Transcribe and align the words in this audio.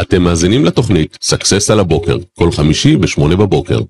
אתם 0.00 0.22
מאזינים 0.22 0.64
לתוכנית 0.64 1.18
success 1.22 1.70
על 1.70 1.80
הבוקר, 1.80 2.16
כל 2.38 2.50
חמישי 2.50 2.96
בשמונה 2.96 3.36
בבוקר. 3.36 3.80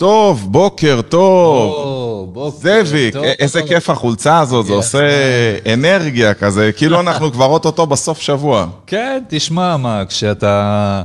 טוב, 0.00 0.46
בוקר 0.52 1.00
טוב. 1.08 1.72
או, 1.72 2.28
בוקר 2.32 2.56
זאביק, 2.58 3.14
טוב. 3.14 3.24
איזה 3.24 3.62
כיף 3.62 3.90
החולצה 3.90 4.38
הזאת, 4.40 4.66
זה. 4.66 4.72
עושה 4.72 5.08
אנרגיה 5.72 6.34
כזה, 6.34 6.70
כאילו 6.76 7.00
אנחנו 7.06 7.32
כבר 7.32 7.44
אוטוטו 7.46 7.86
בסוף 7.86 8.20
שבוע. 8.20 8.66
כן, 8.86 9.22
תשמע, 9.28 9.76
מה, 9.76 10.02
כשאתה... 10.08 11.02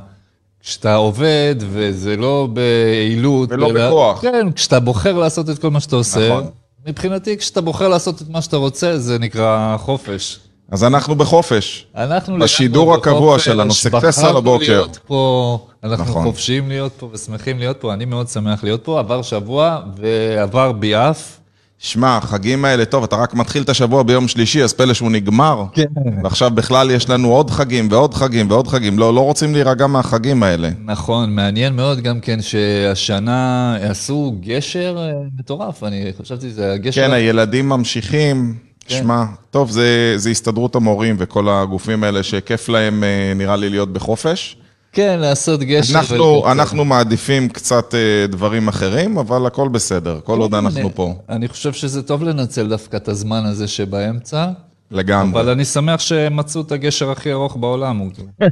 כשאתה 0.64 0.96
עובד 0.96 1.56
וזה 1.60 2.16
לא 2.18 2.48
ביעילות... 2.54 3.50
ולא 3.52 3.70
אלא- 3.70 3.88
בכוח. 3.88 4.22
כן, 4.22 4.52
כשאתה 4.56 4.80
בוחר 4.80 5.18
לעשות 5.18 5.50
את 5.50 5.60
כל 5.60 5.72
מה 5.72 5.80
שאתה 5.80 5.96
עושה, 5.96 6.30
נכון. 6.30 6.48
מבחינתי, 6.88 7.38
כשאתה 7.38 7.62
בוחר 7.62 7.88
לעשות 7.88 8.22
את 8.22 8.30
מה 8.30 8.42
שאתה 8.42 8.58
רוצה, 8.58 8.98
זה 8.98 9.20
נקרא 9.20 9.78
חופש. 9.78 10.40
אז 10.72 10.84
אנחנו 10.84 11.16
בחופש. 11.16 11.88
אנחנו 11.96 12.40
בשידור 12.40 12.94
הקבוע 12.94 13.40
שלנו, 13.40 13.74
סקסס 13.74 14.24
על 14.24 14.38
הבוקר. 14.38 14.66
להיות 14.68 15.00
פה, 15.08 15.60
אנחנו 15.84 16.04
נכון. 16.04 16.24
חופשיים 16.24 16.70
להיות 16.70 16.92
פה 16.98 17.10
ושמחים 17.14 17.60
להיות 17.60 17.78
פה, 17.80 17.94
אני 17.94 18.06
מאוד 18.06 18.28
שמח 18.28 18.64
להיות 18.64 18.84
פה, 18.84 19.00
עבר 19.00 19.22
שבוע 19.22 19.80
ועבר 19.98 20.72
ביעף. 20.72 21.40
שמע, 21.80 22.18
החגים 22.18 22.66
האלה, 22.66 22.86
טוב, 22.86 23.04
אתה 23.04 23.16
רק 23.16 23.34
מתחיל 23.34 23.64
את 23.64 23.70
השבוע 23.70 24.04
ביום 24.04 24.28
שלישי, 24.28 24.64
אז 24.64 24.74
פלא 24.74 24.94
שהוא 24.94 25.12
נגמר. 25.12 25.64
כן. 25.74 25.84
ועכשיו 26.24 26.52
בכלל 26.52 26.92
יש 26.92 27.10
לנו 27.10 27.32
עוד 27.32 27.50
חגים 27.52 27.88
ועוד 27.92 28.14
חגים 28.14 28.50
ועוד 28.50 28.68
חגים. 28.68 29.00
לא, 29.00 29.14
לא 29.14 29.22
רוצים 29.22 29.54
להירגע 29.54 29.88
מהחגים 29.88 30.44
האלה. 30.44 30.70
נכון, 30.86 31.36
מעניין 31.36 31.76
מאוד 31.76 32.02
גם 32.02 32.20
כן 32.20 32.42
שהשנה 32.42 33.76
עשו 33.82 34.36
גשר 34.40 34.98
אה, 35.00 35.12
מטורף, 35.40 35.84
אני 35.84 36.12
חשבתי 36.22 36.50
שזה 36.50 36.74
הגשר... 36.74 37.02
כן, 37.02 37.14
הילדים 37.14 37.70
ממשיכים. 37.70 38.56
כן. 38.86 38.96
שמע, 38.98 39.24
טוב, 39.52 39.72
זה, 39.72 40.14
זה 40.16 40.30
הסתדרות 40.30 40.76
המורים 40.76 41.16
וכל 41.20 41.50
הגופים 41.50 42.04
האלה 42.04 42.24
שכיף 42.24 42.70
להם, 42.70 43.04
אה, 43.04 43.34
נראה 43.36 43.56
לי, 43.56 43.70
להיות 43.70 43.94
בחופש. 43.94 44.58
כן, 44.92 45.20
לעשות 45.20 45.60
גשר. 45.60 46.00
אנחנו. 46.00 46.52
אנחנו 46.52 46.86
מעדיפים 46.86 47.50
קצת 47.50 47.96
אה, 47.96 48.28
דברים 48.28 48.68
אחרים, 48.68 49.18
אבל 49.18 49.46
הכל 49.46 49.68
בסדר, 49.70 50.20
כל 50.24 50.40
עוד 50.40 50.54
אנחנו 50.56 50.80
אני- 50.80 50.90
פה, 50.96 51.14
אני 51.30 51.48
חושב 51.48 51.74
שזה 51.74 52.04
טוב 52.04 52.24
לנצל 52.24 52.68
דווקא 52.68 52.98
את 52.98 53.08
הזמן 53.08 53.46
הזה 53.46 53.68
שבאמצע, 53.68 54.48
לגמרי. 54.92 55.42
אבל 55.42 55.50
אני 55.50 55.66
שמח 55.66 56.00
שמצאו 56.00 56.62
את 56.62 56.72
הגשר 56.72 57.12
הכי 57.12 57.32
ארוך 57.32 57.58
בעולם. 57.58 58.10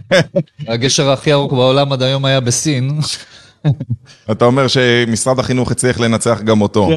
הגשר 0.68 1.12
הכי 1.12 1.34
ארוך 1.34 1.54
בעולם 1.54 1.92
עד 1.94 2.02
היום 2.04 2.26
היה 2.26 2.40
בסין. 2.40 3.00
אתה 4.32 4.46
אומר 4.46 4.68
שמשרד 4.68 5.40
החינוך 5.40 5.72
הצליח 5.72 6.00
לנצח 6.00 6.42
גם 6.42 6.62
אותו, 6.62 6.90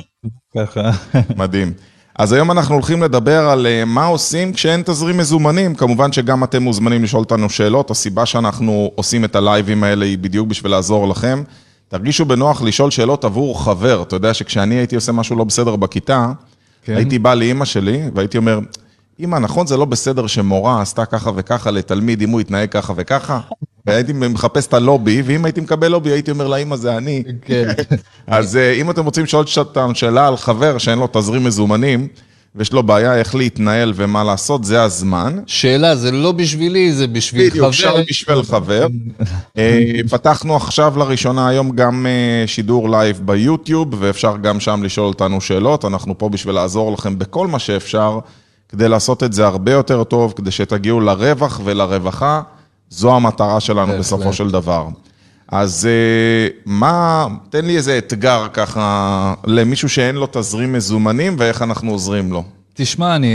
ככה. 0.56 0.90
מדהים. 1.36 1.72
אז 2.18 2.32
היום 2.32 2.50
אנחנו 2.50 2.74
הולכים 2.74 3.02
לדבר 3.02 3.48
על 3.48 3.66
אה, 3.66 3.84
מה 3.84 4.04
עושים 4.06 4.52
כשאין 4.52 4.82
תזרים 4.82 5.18
מזומנים. 5.18 5.74
כמובן 5.74 6.12
שגם 6.12 6.44
אתם 6.44 6.62
מוזמנים 6.62 7.02
לשאול 7.02 7.22
אותנו 7.22 7.50
שאלות, 7.50 7.90
הסיבה 7.90 8.26
שאנחנו 8.26 8.90
עושים 8.94 9.24
את 9.24 9.36
הלייבים 9.36 9.84
האלה 9.84 10.04
היא 10.04 10.18
בדיוק 10.18 10.48
בשביל 10.48 10.72
לעזור 10.72 11.08
לכם. 11.08 11.42
תרגישו 11.88 12.24
בנוח 12.24 12.62
לשאול 12.62 12.90
שאלות 12.90 13.24
עבור 13.24 13.64
חבר. 13.64 14.02
אתה 14.02 14.16
יודע 14.16 14.34
שכשאני 14.34 14.74
הייתי 14.74 14.94
עושה 14.96 15.12
משהו 15.12 15.36
לא 15.36 15.44
בסדר 15.44 15.76
בכיתה, 15.76 16.32
כן. 16.84 16.96
הייתי 16.96 17.18
בא 17.18 17.34
לאימא 17.34 17.64
שלי 17.64 18.02
והייתי 18.14 18.38
אומר, 18.38 18.60
אמא, 19.20 19.38
נכון 19.38 19.66
זה 19.66 19.76
לא 19.76 19.84
בסדר 19.84 20.26
שמורה 20.26 20.82
עשתה 20.82 21.04
ככה 21.04 21.30
וככה 21.36 21.70
לתלמיד 21.70 22.22
אם 22.22 22.30
הוא 22.30 22.40
יתנהג 22.40 22.68
ככה 22.68 22.92
וככה? 22.96 23.40
והייתי 23.86 24.12
מחפש 24.12 24.66
את 24.66 24.74
הלובי, 24.74 25.22
ואם 25.24 25.44
הייתי 25.44 25.60
מקבל 25.60 25.88
לובי 25.88 26.10
הייתי 26.10 26.30
אומר 26.30 26.48
לה, 26.48 26.56
אמא 26.56 26.76
זה 26.76 26.96
אני. 26.96 27.22
כן. 27.42 27.68
אז 28.26 28.56
אה, 28.56 28.72
אם 28.72 28.90
אתם 28.90 29.04
רוצים 29.04 29.24
לשאול 29.24 29.44
אותם 29.56 29.94
שאלה 29.94 30.28
על 30.28 30.36
חבר 30.36 30.78
שאין 30.78 30.98
לו 30.98 31.08
תזרים 31.12 31.44
מזומנים, 31.44 32.08
ויש 32.54 32.72
לו 32.72 32.82
בעיה 32.82 33.14
איך 33.14 33.34
להתנהל 33.34 33.92
ומה 33.96 34.24
לעשות, 34.24 34.64
זה 34.64 34.82
הזמן. 34.82 35.38
שאלה, 35.46 35.96
זה 35.96 36.10
לא 36.10 36.32
בשבילי, 36.32 36.92
זה 36.92 37.06
בשביל 37.06 37.50
בדיוק, 37.50 37.66
אפשר 37.66 37.90
חבר. 37.90 38.02
בשביל 38.08 38.42
חבר. 38.42 38.86
אה, 39.58 39.80
פתחנו 40.10 40.56
עכשיו 40.56 40.98
לראשונה 40.98 41.48
היום 41.48 41.70
גם 41.70 42.06
אה, 42.06 42.46
שידור 42.46 42.90
לייב 42.90 43.20
ביוטיוב, 43.24 43.88
ואפשר 43.98 44.36
גם 44.36 44.60
שם 44.60 44.82
לשאול 44.82 45.06
אותנו 45.06 45.40
שאלות. 45.40 45.84
אנחנו 45.84 46.18
פה 46.18 46.28
בשביל 46.28 46.54
לעזור 46.54 46.92
לכם 46.92 47.18
בכל 47.18 47.46
מה 47.46 47.58
שאפשר, 47.58 48.18
כדי 48.68 48.88
לעשות 48.88 49.22
את 49.22 49.32
זה 49.32 49.46
הרבה 49.46 49.72
יותר 49.72 50.04
טוב, 50.04 50.32
כדי 50.36 50.50
שתגיעו 50.50 51.00
לרווח 51.00 51.60
ולרווחה. 51.64 52.42
זו 52.90 53.16
המטרה 53.16 53.60
שלנו 53.60 53.86
בהחלט. 53.86 53.98
בסופו 53.98 54.32
של 54.32 54.50
דבר. 54.50 54.88
אז 55.48 55.88
אה, 55.90 56.48
מה, 56.66 57.26
תן 57.50 57.64
לי 57.64 57.76
איזה 57.76 57.98
אתגר 57.98 58.46
ככה 58.52 59.34
למישהו 59.46 59.88
שאין 59.88 60.14
לו 60.14 60.26
תזרים 60.32 60.72
מזומנים 60.72 61.36
ואיך 61.38 61.62
אנחנו 61.62 61.90
עוזרים 61.90 62.32
לו. 62.32 62.44
תשמע, 62.74 63.16
אני 63.16 63.28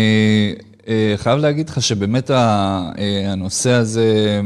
אה, 0.88 1.13
חייב 1.17 1.39
להגיד 1.39 1.69
לך 1.69 1.81
שבאמת 1.81 2.31
אה, 2.31 2.91
הנושא 3.28 3.72
הזה, 3.72 4.41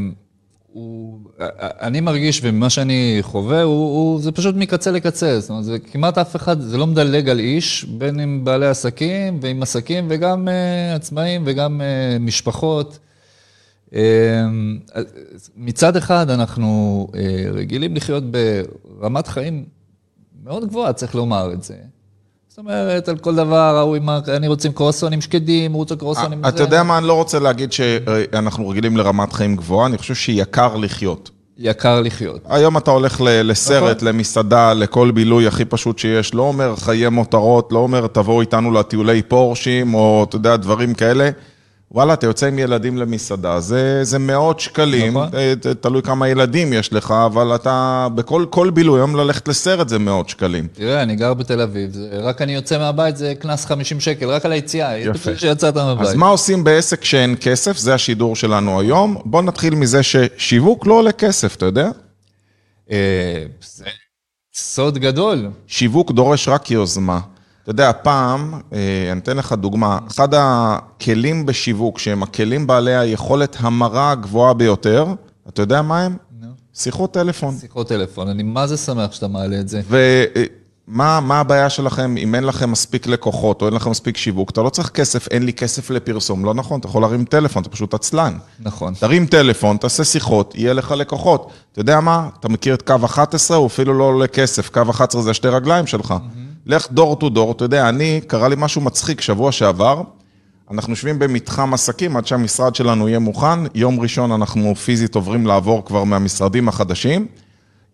הוא, 0.73 1.19
אני 1.59 2.01
מרגיש, 2.01 2.39
ומה 2.43 2.69
שאני 2.69 3.17
חווה, 3.21 3.61
הוא, 3.61 3.73
הוא, 3.73 4.21
זה 4.21 4.31
פשוט 4.31 4.55
מקצה 4.55 4.91
לקצה. 4.91 5.39
זאת 5.39 5.49
אומרת, 5.49 5.63
זה 5.63 5.79
כמעט 5.79 6.17
אף 6.17 6.35
אחד, 6.35 6.61
זה 6.61 6.77
לא 6.77 6.87
מדלג 6.87 7.29
על 7.29 7.39
איש, 7.39 7.85
בין 7.89 8.19
אם 8.19 8.41
בעלי 8.43 8.67
עסקים, 8.67 9.39
ועם 9.41 9.61
עסקים, 9.63 10.05
וגם 10.09 10.47
עצמאים, 10.95 11.43
וגם 11.45 11.81
משפחות. 12.19 12.99
אה, 13.93 14.43
מצד 15.55 15.97
אחד, 15.97 16.29
אנחנו 16.29 17.07
אה, 17.15 17.45
רגילים 17.51 17.95
לחיות 17.95 18.23
ברמת 18.99 19.27
חיים 19.27 19.65
מאוד 20.43 20.65
גבוהה, 20.65 20.93
צריך 20.93 21.15
לומר 21.15 21.53
את 21.53 21.63
זה. 21.63 21.75
זאת 22.47 22.57
אומרת, 22.57 23.09
על 23.09 23.17
כל 23.17 23.35
דבר, 23.35 23.75
ההוא 23.77 23.95
עם 23.95 24.09
ה... 24.09 24.19
אני 24.27 24.47
רוצה 24.47 24.67
עם 24.67 24.73
קרואסונים 24.73 25.21
שקדים, 25.21 25.71
הוא 25.71 25.79
רוצה 25.79 25.95
קרואסונים... 25.95 26.45
אתה 26.45 26.63
יודע 26.63 26.83
מה, 26.83 26.97
אני 26.97 27.07
לא 27.07 27.13
רוצה 27.13 27.39
להגיד 27.39 27.71
שאנחנו 27.71 28.69
רגילים 28.69 28.97
לרמת 28.97 29.33
חיים 29.33 29.55
גבוהה, 29.55 29.87
אני 29.87 29.97
חושב 29.97 30.15
שיקר 30.15 30.75
לחיות. 30.75 31.31
יקר 31.57 32.01
לחיות. 32.01 32.41
היום 32.45 32.77
אתה 32.77 32.91
הולך 32.91 33.21
לסרט, 33.23 33.97
נכון. 33.97 34.07
למסעדה, 34.07 34.73
לכל 34.73 35.11
בילוי 35.11 35.47
הכי 35.47 35.65
פשוט 35.65 35.99
שיש, 35.99 36.33
לא 36.33 36.41
אומר 36.41 36.75
חיי 36.75 37.09
מותרות, 37.09 37.71
לא 37.71 37.79
אומר 37.79 38.07
תבואו 38.07 38.41
איתנו 38.41 38.71
לטיולי 38.71 39.21
פורשים, 39.21 39.93
או 39.93 40.25
אתה 40.29 40.35
יודע, 40.35 40.55
דברים 40.55 40.93
כאלה. 40.93 41.29
וואלה, 41.91 42.13
אתה 42.13 42.25
יוצא 42.25 42.47
עם 42.47 42.59
ילדים 42.59 42.97
למסעדה, 42.97 43.59
זה, 43.59 44.03
זה 44.03 44.19
מאות 44.19 44.59
שקלים, 44.59 45.17
נכון. 45.17 45.29
אה, 45.33 45.53
תלוי 45.81 46.01
כמה 46.01 46.27
ילדים 46.27 46.73
יש 46.73 46.93
לך, 46.93 47.13
אבל 47.25 47.55
אתה, 47.55 48.07
בכל 48.15 48.45
כל 48.49 48.69
בילוי, 48.69 48.99
היום 48.99 49.15
ללכת 49.15 49.47
לסרט 49.47 49.89
זה 49.89 49.99
מאות 49.99 50.29
שקלים. 50.29 50.67
תראה, 50.73 51.01
אני 51.01 51.15
גר 51.15 51.33
בתל 51.33 51.61
אביב, 51.61 51.93
זה, 51.93 52.09
רק 52.13 52.41
אני 52.41 52.55
יוצא 52.55 52.77
מהבית, 52.77 53.17
זה 53.17 53.33
קנס 53.39 53.65
50 53.65 53.99
שקל, 53.99 54.29
רק 54.29 54.45
על 54.45 54.51
היציאה. 54.51 54.97
יפה. 54.97 55.35
שיצאת 55.35 55.75
מהבית. 55.75 56.07
אז 56.07 56.13
מה 56.13 56.27
עושים 56.27 56.63
בעסק 56.63 57.03
שאין 57.03 57.35
כסף? 57.41 57.77
זה 57.77 57.93
השידור 57.93 58.35
שלנו 58.35 58.79
היום. 58.79 59.21
בואו 59.25 59.41
נתחיל 59.41 59.75
מזה 59.75 60.03
ששיווק 60.03 60.85
לא 60.87 60.93
עולה 60.93 61.11
כסף, 61.11 61.55
אתה 61.55 61.65
יודע? 61.65 61.89
אה, 62.91 63.45
זה 63.75 63.85
סוד 64.53 64.97
גדול. 64.97 65.49
שיווק 65.67 66.11
דורש 66.11 66.47
רק 66.47 66.71
יוזמה. 66.71 67.19
אתה 67.65 67.71
יודע, 67.71 67.91
פעם, 68.01 68.53
אה, 68.73 69.09
אני 69.11 69.19
אתן 69.19 69.37
לך 69.37 69.53
דוגמה, 69.53 69.99
אחד 70.07 70.27
הכלים 70.33 71.45
בשיווק, 71.45 71.99
שהם 71.99 72.23
הכלים 72.23 72.67
בעלי 72.67 72.95
היכולת 72.95 73.57
המרה 73.59 74.11
הגבוהה 74.11 74.53
ביותר, 74.53 75.05
אתה 75.49 75.61
יודע 75.61 75.81
מה 75.81 76.01
הם? 76.01 76.17
נו. 76.41 76.47
שיחות 76.73 77.13
טלפון. 77.13 77.57
שיחות 77.61 77.87
טלפון, 77.87 78.27
אני 78.27 78.43
מה 78.43 78.67
זה 78.67 78.77
שמח 78.77 79.11
שאתה 79.11 79.27
מעלה 79.27 79.59
את 79.59 79.69
זה. 79.69 79.81
ומה 79.87 81.19
מה 81.19 81.39
הבעיה 81.39 81.69
שלכם 81.69 82.17
אם 82.17 82.35
אין 82.35 82.43
לכם 82.43 82.71
מספיק 82.71 83.07
לקוחות 83.07 83.61
או 83.61 83.67
אין 83.67 83.75
לכם 83.75 83.89
מספיק 83.89 84.17
שיווק? 84.17 84.49
אתה 84.49 84.61
לא 84.61 84.69
צריך 84.69 84.89
כסף, 84.89 85.27
אין 85.27 85.43
לי 85.43 85.53
כסף 85.53 85.89
לפרסום. 85.89 86.45
לא 86.45 86.53
נכון, 86.53 86.79
אתה 86.79 86.87
יכול 86.87 87.01
להרים 87.01 87.25
טלפון, 87.25 87.61
אתה 87.61 87.71
פשוט 87.71 87.93
עצלן. 87.93 88.37
נכון. 88.59 88.93
תרים 88.93 89.25
טלפון, 89.25 89.77
תעשה 89.77 90.03
שיחות, 90.03 90.53
יהיה 90.55 90.73
לך 90.73 90.91
לקוחות. 90.91 91.51
אתה 91.71 91.81
יודע 91.81 91.99
מה? 91.99 92.29
אתה 92.39 92.49
מכיר 92.49 92.73
את 92.75 92.81
קו 92.81 92.95
11, 93.05 93.57
הוא 93.57 93.67
אפילו 93.67 93.93
לא 93.93 94.03
עולה 94.03 94.27
כסף. 94.27 94.69
קו 94.69 94.81
11 94.89 95.21
זה 95.21 95.31
השתי 95.31 95.47
רגליים 95.47 95.87
שלך. 95.87 96.13
לך 96.65 96.87
דור 96.91 97.15
טו 97.15 97.29
דור, 97.29 97.51
אתה 97.51 97.65
יודע, 97.65 97.89
אני, 97.89 98.21
קרה 98.27 98.47
לי 98.47 98.55
משהו 98.57 98.81
מצחיק 98.81 99.21
שבוע 99.21 99.51
שעבר. 99.51 100.01
אנחנו 100.71 100.93
יושבים 100.93 101.19
במתחם 101.19 101.73
עסקים 101.73 102.17
עד 102.17 102.27
שהמשרד 102.27 102.75
שלנו 102.75 103.09
יהיה 103.09 103.19
מוכן. 103.19 103.59
יום 103.75 103.99
ראשון 103.99 104.31
אנחנו 104.31 104.75
פיזית 104.75 105.15
עוברים 105.15 105.47
לעבור 105.47 105.85
כבר 105.85 106.03
מהמשרדים 106.03 106.67
החדשים. 106.67 107.27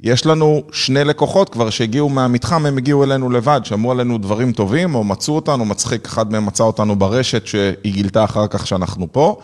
יש 0.02 0.26
לנו 0.26 0.64
שני 0.72 1.04
לקוחות 1.04 1.50
כבר 1.50 1.70
שהגיעו 1.70 2.10
מהמתחם, 2.10 2.66
הם 2.66 2.78
הגיעו 2.78 3.04
אלינו 3.04 3.30
לבד, 3.30 3.62
שמעו 3.64 3.92
עלינו 3.92 4.18
דברים 4.18 4.52
טובים, 4.52 4.96
או 4.96 5.04
מצאו 5.04 5.36
אותנו, 5.36 5.66
מצחיק, 5.66 6.06
אחד 6.06 6.32
מהם 6.32 6.46
מצא 6.46 6.64
אותנו 6.64 6.96
ברשת, 6.96 7.48
שהיא 7.48 7.94
גילתה 7.94 8.24
אחר 8.24 8.48
כך 8.48 8.68
שאנחנו 8.68 9.08
פה. 9.12 9.38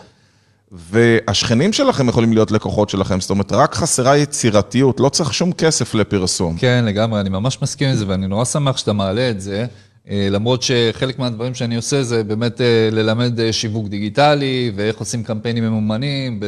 והשכנים 0.72 1.72
שלכם 1.72 2.08
יכולים 2.08 2.32
להיות 2.32 2.50
לקוחות 2.50 2.88
שלכם, 2.88 3.20
זאת 3.20 3.30
אומרת, 3.30 3.52
רק 3.52 3.74
חסרה 3.74 4.16
יצירתיות, 4.16 5.00
לא 5.00 5.08
צריך 5.08 5.34
שום 5.34 5.52
כסף 5.52 5.94
לפרסום. 5.94 6.56
כן, 6.58 6.84
לגמרי, 6.86 7.20
אני 7.20 7.28
ממש 7.28 7.62
מסכים 7.62 7.88
עם 7.88 7.94
זה, 7.94 8.04
ואני 8.08 8.26
נורא 8.26 8.44
שמח 8.44 8.76
שאתה 8.76 8.92
מעלה 8.92 9.30
את 9.30 9.40
זה. 9.40 9.66
אה, 10.10 10.28
למרות 10.30 10.62
שחלק 10.62 11.18
מהדברים 11.18 11.54
שאני 11.54 11.76
עושה 11.76 12.02
זה 12.02 12.24
באמת 12.24 12.60
אה, 12.60 12.88
ללמד 12.92 13.40
אה, 13.40 13.52
שיווק 13.52 13.88
דיגיטלי 13.88 14.72
ואיך 14.76 14.98
עושים 14.98 15.22
קמפיינים 15.22 15.64
ממומנים 15.64 16.40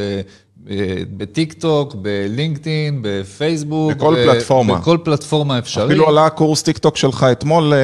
בטיק 1.16 1.52
טוק, 1.52 1.94
בלינקדאין, 1.94 2.98
בפייסבוק. 3.02 3.92
בכל 3.92 4.14
ב- 4.14 4.24
פלטפורמה. 4.24 4.74
בכל 4.74 4.98
פלטפורמה 5.04 5.58
אפשרית. 5.58 5.86
אפילו 5.86 6.08
עלה 6.08 6.30
קורס 6.30 6.62
טיק 6.62 6.78
טוק 6.78 6.96
שלך 6.96 7.26
אתמול, 7.32 7.72
אה, 7.74 7.78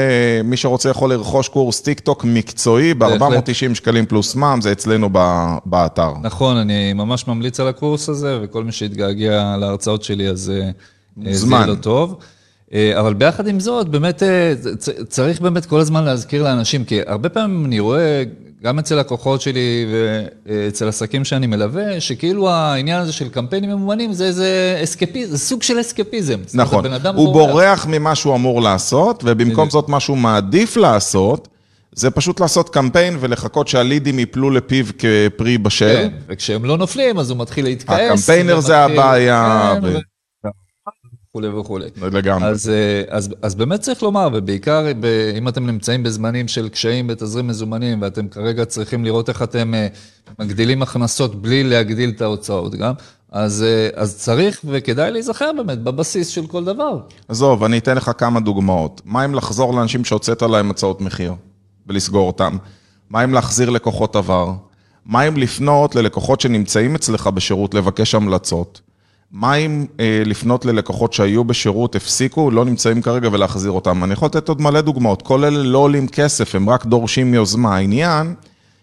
מי 0.44 0.56
שרוצה 0.56 0.88
יכול 0.88 1.11
לרכוש 1.11 1.49
קורס 1.49 1.81
טיק 1.81 2.00
טוק 2.00 2.25
מקצועי 2.25 2.94
ב-490 2.94 3.75
שקלים 3.75 4.06
פלוס 4.06 4.34
מע"מ, 4.34 4.61
זה 4.61 4.73
אצלנו 4.73 5.08
ב- 5.12 5.56
באתר. 5.67 6.12
נכון, 6.23 6.56
אני 6.56 6.93
ממש 6.93 7.28
ממליץ 7.28 7.61
על 7.61 7.69
הקורס 7.69 8.08
הזה, 8.08 8.38
וכל 8.43 8.64
מי 8.64 8.73
שהתגעגע 8.73 9.56
להרצאות 9.56 10.02
שלי, 10.02 10.28
אז 10.28 10.52
אה, 10.55 10.70
זה 11.34 11.46
לו 11.67 11.76
טוב. 11.76 12.17
אה, 12.76 13.00
אבל 13.00 13.14
ביחד 13.14 13.46
עם 13.49 13.61
זאת, 13.61 13.88
באמת 13.88 14.23
אה, 14.23 14.52
צריך 15.08 15.40
באמת 15.40 15.67
כל 15.67 15.81
הזמן 15.81 16.05
להזכיר 16.05 16.43
לאנשים, 16.43 16.84
כי 16.84 17.00
הרבה 17.06 17.28
פעמים 17.28 17.64
אני 17.64 17.81
רואה, 17.81 18.23
גם 18.62 18.78
אצל 18.78 18.94
לקוחות 19.00 19.40
שלי 19.40 19.87
ואצל 20.46 20.88
עסקים 20.88 21.25
שאני 21.25 21.46
מלווה, 21.46 22.00
שכאילו 22.00 22.50
העניין 22.50 23.00
הזה 23.00 23.12
של 23.12 23.28
קמפיינים 23.28 23.70
ממומנים 23.70 24.12
זה 24.12 24.25
איזה 24.25 24.81
אסקפיזם, 24.84 25.31
זה 25.31 25.38
סוג 25.38 25.62
של 25.62 25.81
אסקפיזם. 25.81 26.38
נכון, 26.55 26.84
הוא 27.14 27.32
בורח. 27.32 27.50
בורח 27.50 27.87
ממה 27.87 28.14
שהוא 28.14 28.34
אמור 28.34 28.62
לעשות, 28.62 29.23
ובמקום. 29.26 29.70
זאת 29.70 29.88
מה 29.88 30.00
שהוא 30.00 30.17
מעדיף 30.19 30.76
לעשות, 30.76 31.49
זה 31.93 32.11
פשוט 32.11 32.40
לעשות 32.40 32.69
קמפיין 32.69 33.17
ולחכות 33.20 33.69
שהלידים 33.69 34.19
יפלו 34.19 34.50
לפיו 34.50 34.84
כפרי 34.99 35.58
בשל. 35.58 35.87
כן, 35.96 36.08
וכשהם 36.28 36.64
לא 36.64 36.76
נופלים, 36.78 37.19
אז 37.19 37.31
הוא 37.31 37.38
מתחיל 37.38 37.64
להתכעס. 37.64 38.00
הקמפיינר 38.00 38.61
זה 38.61 38.78
ומתחיל- 38.78 39.00
הבעיה, 39.00 39.73
כן, 39.81 39.84
ו- 39.87 39.94
ו- 39.94 40.15
וכולי 41.36 41.48
וכולי. 41.48 41.88
לגמרי. 42.12 42.48
אז, 42.48 42.68
אה, 42.68 43.02
אז, 43.08 43.34
אז 43.42 43.54
באמת 43.54 43.80
צריך 43.80 44.02
לומר, 44.02 44.28
ובעיקר 44.32 44.86
ב, 45.00 45.04
אם 45.38 45.48
אתם 45.48 45.66
נמצאים 45.66 46.02
בזמנים 46.02 46.48
של 46.48 46.68
קשיים 46.68 47.06
בתזרים 47.06 47.46
מזומנים, 47.46 48.02
ואתם 48.02 48.28
כרגע 48.28 48.64
צריכים 48.64 49.04
לראות 49.04 49.28
איך 49.28 49.42
אתם 49.42 49.74
אה, 49.74 49.86
מגדילים 50.38 50.82
הכנסות 50.82 51.42
בלי 51.42 51.64
להגדיל 51.64 52.10
את 52.10 52.20
ההוצאות 52.22 52.74
גם, 52.74 52.92
אז, 53.32 53.62
אה, 53.62 53.88
אז 54.02 54.16
צריך 54.16 54.60
וכדאי 54.64 55.10
להיזכר 55.10 55.50
באמת 55.56 55.78
בבסיס 55.78 56.28
של 56.28 56.46
כל 56.46 56.64
דבר. 56.64 56.98
עזוב, 57.28 57.64
אני 57.64 57.78
אתן 57.78 57.96
לך 57.96 58.10
כמה 58.18 58.40
דוגמאות. 58.40 59.00
מה 59.04 59.24
אם 59.24 59.34
לחזור 59.34 59.74
לאנשים 59.74 60.04
שהוצאת 60.04 60.42
להם 60.42 60.70
הצעות 60.70 61.00
מחיר 61.00 61.34
ולסגור 61.86 62.26
אותם? 62.26 62.56
מה 63.10 63.24
אם 63.24 63.32
להחזיר 63.32 63.70
לקוחות 63.70 64.16
עבר? 64.16 64.52
מה 65.06 65.28
אם 65.28 65.36
לפנות 65.36 65.94
ללקוחות 65.94 66.40
שנמצאים 66.40 66.94
אצלך 66.94 67.26
בשירות 67.26 67.74
לבקש 67.74 68.14
המלצות? 68.14 68.80
מה 69.36 69.54
אם 69.54 69.86
אה, 70.00 70.22
לפנות 70.26 70.64
ללקוחות 70.64 71.12
שהיו 71.12 71.44
בשירות, 71.44 71.96
הפסיקו, 71.96 72.50
לא 72.50 72.64
נמצאים 72.64 73.02
כרגע 73.02 73.28
ולהחזיר 73.32 73.70
אותם? 73.70 74.04
אני 74.04 74.12
יכול 74.12 74.26
לתת 74.26 74.48
עוד 74.48 74.60
מלא 74.60 74.80
דוגמאות. 74.80 75.22
כל 75.22 75.44
אלה 75.44 75.62
לא 75.62 75.78
עולים 75.78 76.08
כסף, 76.08 76.54
הם 76.54 76.70
רק 76.70 76.86
דורשים 76.86 77.34
יוזמה. 77.34 77.76
העניין 77.76 78.34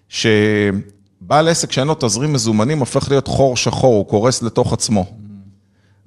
שבעל 0.10 1.48
עסק 1.48 1.72
שאין 1.72 1.88
לו 1.88 1.96
תזרים 2.00 2.34
מזומנים 2.34 2.80
הופך 2.80 3.10
להיות 3.10 3.28
חור 3.28 3.58
שחור, 3.58 3.96
הוא 3.96 4.06
קורס 4.08 4.42
לתוך 4.44 4.74
עצמו. 4.74 5.06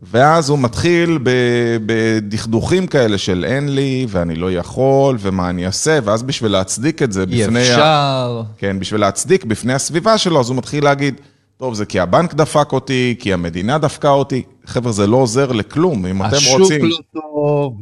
ואז 0.02 0.48
הוא 0.48 0.58
מתחיל 0.58 1.18
בדכדוכים 1.86 2.86
כאלה 2.86 3.18
של 3.18 3.44
אין 3.48 3.74
לי, 3.74 4.06
ואני 4.08 4.34
לא 4.36 4.52
יכול, 4.52 5.16
ומה 5.20 5.50
אני 5.50 5.66
אעשה, 5.66 5.98
ואז 6.04 6.22
בשביל 6.22 6.52
להצדיק 6.52 7.02
את 7.02 7.12
זה 7.12 7.20
אי 7.20 7.26
בפני... 7.44 7.60
ה- 7.60 7.62
אפשר, 7.62 8.42
כן, 8.58 8.78
בשביל 8.78 9.00
להצדיק 9.00 9.44
בפני 9.44 9.74
הסביבה 9.74 10.18
שלו, 10.18 10.40
אז 10.40 10.48
הוא 10.48 10.56
מתחיל 10.56 10.84
להגיד, 10.84 11.20
טוב, 11.58 11.74
זה 11.74 11.86
כי 11.86 12.00
הבנק 12.00 12.34
דפק 12.34 12.72
אותי, 12.72 13.16
כי 13.18 13.32
המדינה 13.32 13.78
דפקה 13.78 14.10
אותי. 14.10 14.42
חבר'ה, 14.66 14.92
זה 14.92 15.06
לא 15.06 15.16
עוזר 15.16 15.52
לכלום. 15.52 16.06
אם 16.06 16.22
אתם 16.22 16.36
השוק 16.36 16.60
רוצים... 16.60 16.84
לא 16.84 16.96
טוב, 17.12 17.80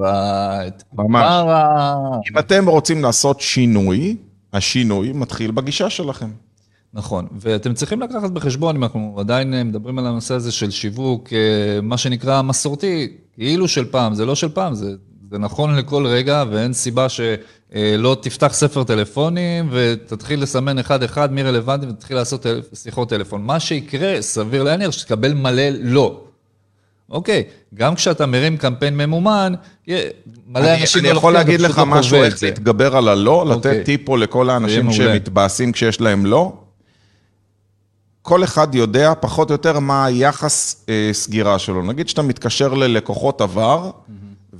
ממש. 0.92 2.30
אם 2.30 2.38
אתם 2.38 2.68
רוצים 2.68 3.02
לעשות 3.02 3.40
שינוי, 3.40 4.16
השינוי 4.52 5.12
מתחיל 5.12 5.50
בגישה 5.50 5.90
שלכם. 5.90 6.30
נכון, 6.94 7.26
ואתם 7.32 7.74
צריכים 7.74 8.00
לקחת 8.00 8.30
בחשבון, 8.30 8.76
אם 8.76 8.82
אנחנו 8.82 9.16
עדיין 9.18 9.54
אה, 9.54 9.64
מדברים 9.64 9.98
על 9.98 10.06
הנושא 10.06 10.34
הזה 10.34 10.52
של 10.52 10.70
שיווק, 10.70 11.32
אה, 11.32 11.80
מה 11.82 11.96
שנקרא 11.96 12.42
מסורתי, 12.42 13.08
כאילו 13.34 13.68
של 13.68 13.84
פעם, 13.84 14.14
זה 14.14 14.26
לא 14.26 14.34
של 14.34 14.48
פעם, 14.48 14.74
זה, 14.74 14.94
זה 15.34 15.38
נכון 15.38 15.76
לכל 15.76 16.06
רגע, 16.06 16.44
ואין 16.50 16.72
סיבה 16.72 17.06
שלא 17.08 18.16
תפתח 18.20 18.52
ספר 18.52 18.84
טלפונים 18.84 19.68
ותתחיל 19.72 20.42
לסמן 20.42 20.78
אחד-אחד 20.78 21.32
מי 21.32 21.42
רלוונטי 21.42 21.86
ותתחיל 21.86 22.16
לעשות 22.16 22.46
שיחות 22.74 23.08
טלפון. 23.08 23.42
מה 23.42 23.60
שיקרה, 23.60 24.22
סביר 24.22 24.62
להניח 24.62 24.90
שתקבל 24.90 25.34
מלא 25.34 25.62
לא. 25.80 26.20
אוקיי, 27.10 27.42
גם 27.74 27.94
כשאתה 27.94 28.26
מרים 28.26 28.56
קמפיין 28.56 28.96
ממומן, 28.96 29.54
מלא 29.88 29.94
אני, 30.54 30.80
אנשים 30.80 31.04
אני 31.04 31.12
לא 31.12 31.18
יכול 31.18 31.32
להגיד 31.32 31.60
לך 31.60 31.78
לא 31.78 31.86
משהו, 31.86 32.22
איך. 32.22 32.42
להתגבר 32.42 32.96
על 32.96 33.08
הלא, 33.08 33.46
לתת 33.46 33.56
אוקיי. 33.56 33.84
טיפ 33.84 34.00
פה 34.06 34.18
לכל 34.18 34.50
האנשים. 34.50 34.92
שמתבאסים 34.92 35.72
כשיש 35.72 36.00
להם 36.00 36.26
לא. 36.26 36.52
כל 38.22 38.44
אחד 38.44 38.74
יודע 38.74 39.12
פחות 39.20 39.50
או 39.50 39.54
יותר 39.54 39.78
מה 39.78 40.04
היחס 40.04 40.84
אה, 40.88 41.10
סגירה 41.12 41.58
שלו. 41.58 41.82
נגיד 41.82 42.08
שאתה 42.08 42.22
מתקשר 42.22 42.74
ללקוחות 42.74 43.40
עבר, 43.40 43.90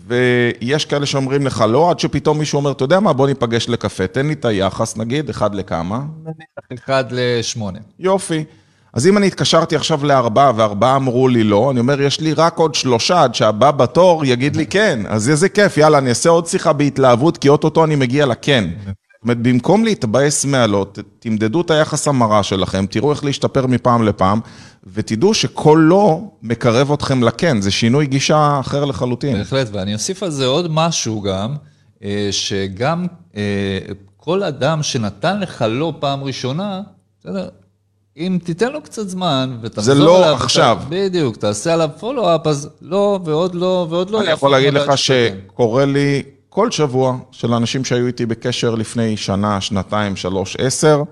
ויש 0.07 0.85
כאלה 0.85 1.07
שאומרים 1.07 1.47
לך 1.47 1.65
לא, 1.69 1.91
עד 1.91 1.99
שפתאום 1.99 2.39
מישהו 2.39 2.57
אומר, 2.57 2.73
אתה 2.73 2.85
יודע 2.85 3.01
מה, 3.01 3.13
בוא 3.13 3.27
ניפגש 3.27 3.69
לקפה, 3.69 4.07
תן 4.07 4.27
לי 4.27 4.33
את 4.33 4.45
היחס, 4.45 4.97
נגיד, 4.97 5.31
אחד 5.31 5.55
לכמה. 5.55 6.01
אחד 6.75 7.05
לשמונה. 7.11 7.79
יופי. 7.99 8.45
אז 8.93 9.07
אם 9.07 9.19
אני 9.19 9.27
התקשרתי 9.27 9.77
עכשיו 9.77 10.07
לארבעה, 10.07 10.53
וארבעה 10.57 10.97
אמרו 10.97 11.29
לי 11.29 11.45
לא, 11.45 11.71
אני 11.71 11.81
אומר, 11.81 12.01
יש 12.03 12.21
לי 12.21 12.33
רק 12.33 12.59
עוד 12.59 12.75
שלושה 12.75 13.23
עד 13.23 13.35
שהבא 13.35 13.71
בתור 13.71 14.25
יגיד 14.25 14.57
לי 14.57 14.67
כן. 14.67 15.01
אז 15.09 15.31
איזה 15.31 15.49
כיף, 15.49 15.77
יאללה, 15.77 15.99
אני 15.99 16.09
אעשה 16.09 16.31
עוד 16.31 16.47
שיחה 16.47 16.73
בהתלהבות, 16.73 17.39
כי 17.39 17.49
אוטוטו 17.49 17.85
אני 17.85 17.97
מגיע 17.97 18.27
לכן. 18.27 18.65
זאת 18.85 19.23
אומרת, 19.23 19.39
במקום 19.39 19.85
להתבאס 19.85 20.45
מהלא, 20.45 20.87
תמדדו 21.19 21.61
את 21.61 21.71
היחס 21.71 22.09
המרה 22.09 22.43
שלכם, 22.43 22.87
תראו 22.87 23.13
איך 23.13 23.25
להשתפר 23.25 23.67
מפעם 23.67 24.03
לפעם, 24.03 24.41
ותדעו 24.93 25.35
שכל 25.35 25.79
לא 25.89 26.21
מקרב 26.43 26.93
אתכם 26.93 27.23
לכן, 27.23 27.61
זה 27.61 27.71
שינוי 27.71 28.07
גישה 28.07 28.57
אחר 28.61 28.85
לחלוטין. 28.85 29.39
בהחלט, 29.39 29.69
ואני 29.73 29.95
אוסיף 29.95 30.23
על 30.23 30.31
זה 30.31 30.47
עוד 30.47 30.67
משהו 30.71 31.21
גם, 31.21 31.55
אה, 32.05 32.29
שגם 32.31 33.07
אה, 33.37 33.79
כל 34.17 34.43
אדם 34.43 34.83
שנתן 34.83 35.41
לך 35.41 35.65
לא 35.69 35.93
פעם 35.99 36.25
ראשונה, 36.25 36.81
בסדר? 37.21 37.49
אם 38.17 38.39
תיתן 38.45 38.73
לו 38.73 38.83
קצת 38.83 39.09
זמן 39.09 39.59
ותחזור 39.63 39.95
זה 39.95 40.01
לא 40.01 40.25
אליו, 40.25 40.35
עכשיו. 40.35 40.79
אתה, 40.81 40.87
בדיוק, 40.91 41.37
תעשה 41.37 41.75
עליו 41.75 41.89
פולו-אפ, 42.01 42.47
אז 42.47 42.69
לא, 42.83 43.19
ועוד 43.25 43.55
לא, 43.55 43.87
ועוד 43.91 44.11
לא. 44.11 44.21
אני 44.21 44.31
יכול 44.31 44.51
להגיד 44.51 44.75
לך 44.75 44.99
שתקן. 44.99 45.39
שקורה 45.47 45.85
לי 45.85 46.23
כל 46.49 46.71
שבוע 46.71 47.17
של 47.31 47.55
אנשים 47.55 47.85
שהיו 47.85 48.07
איתי 48.07 48.27
בקשר 48.27 48.75
לפני 48.75 49.17
שנה, 49.17 49.61
שנתיים, 49.61 50.17
שלוש, 50.17 50.57
עשר, 50.57 51.03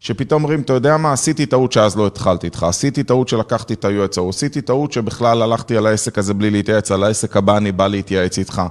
שפתאום 0.00 0.42
אומרים, 0.42 0.60
אתה 0.60 0.72
יודע 0.72 0.96
מה, 0.96 1.12
עשיתי 1.12 1.46
טעות 1.46 1.72
שאז 1.72 1.96
לא 1.96 2.06
התחלתי 2.06 2.46
איתך, 2.46 2.62
עשיתי 2.62 3.02
טעות 3.02 3.28
שלקחתי 3.28 3.74
את 3.74 3.84
היועץ 3.84 4.18
ההוא, 4.18 4.30
עשיתי 4.30 4.60
טעות 4.60 4.92
שבכלל 4.92 5.42
הלכתי 5.42 5.76
על 5.76 5.86
העסק 5.86 6.18
הזה 6.18 6.34
בלי 6.34 6.50
להתייעץ, 6.50 6.92
על 6.92 7.04
העסק 7.04 7.36
הבא 7.36 7.56
אני 7.56 7.72
בא 7.72 7.86
להתייעץ 7.86 8.38
איתך. 8.38 8.62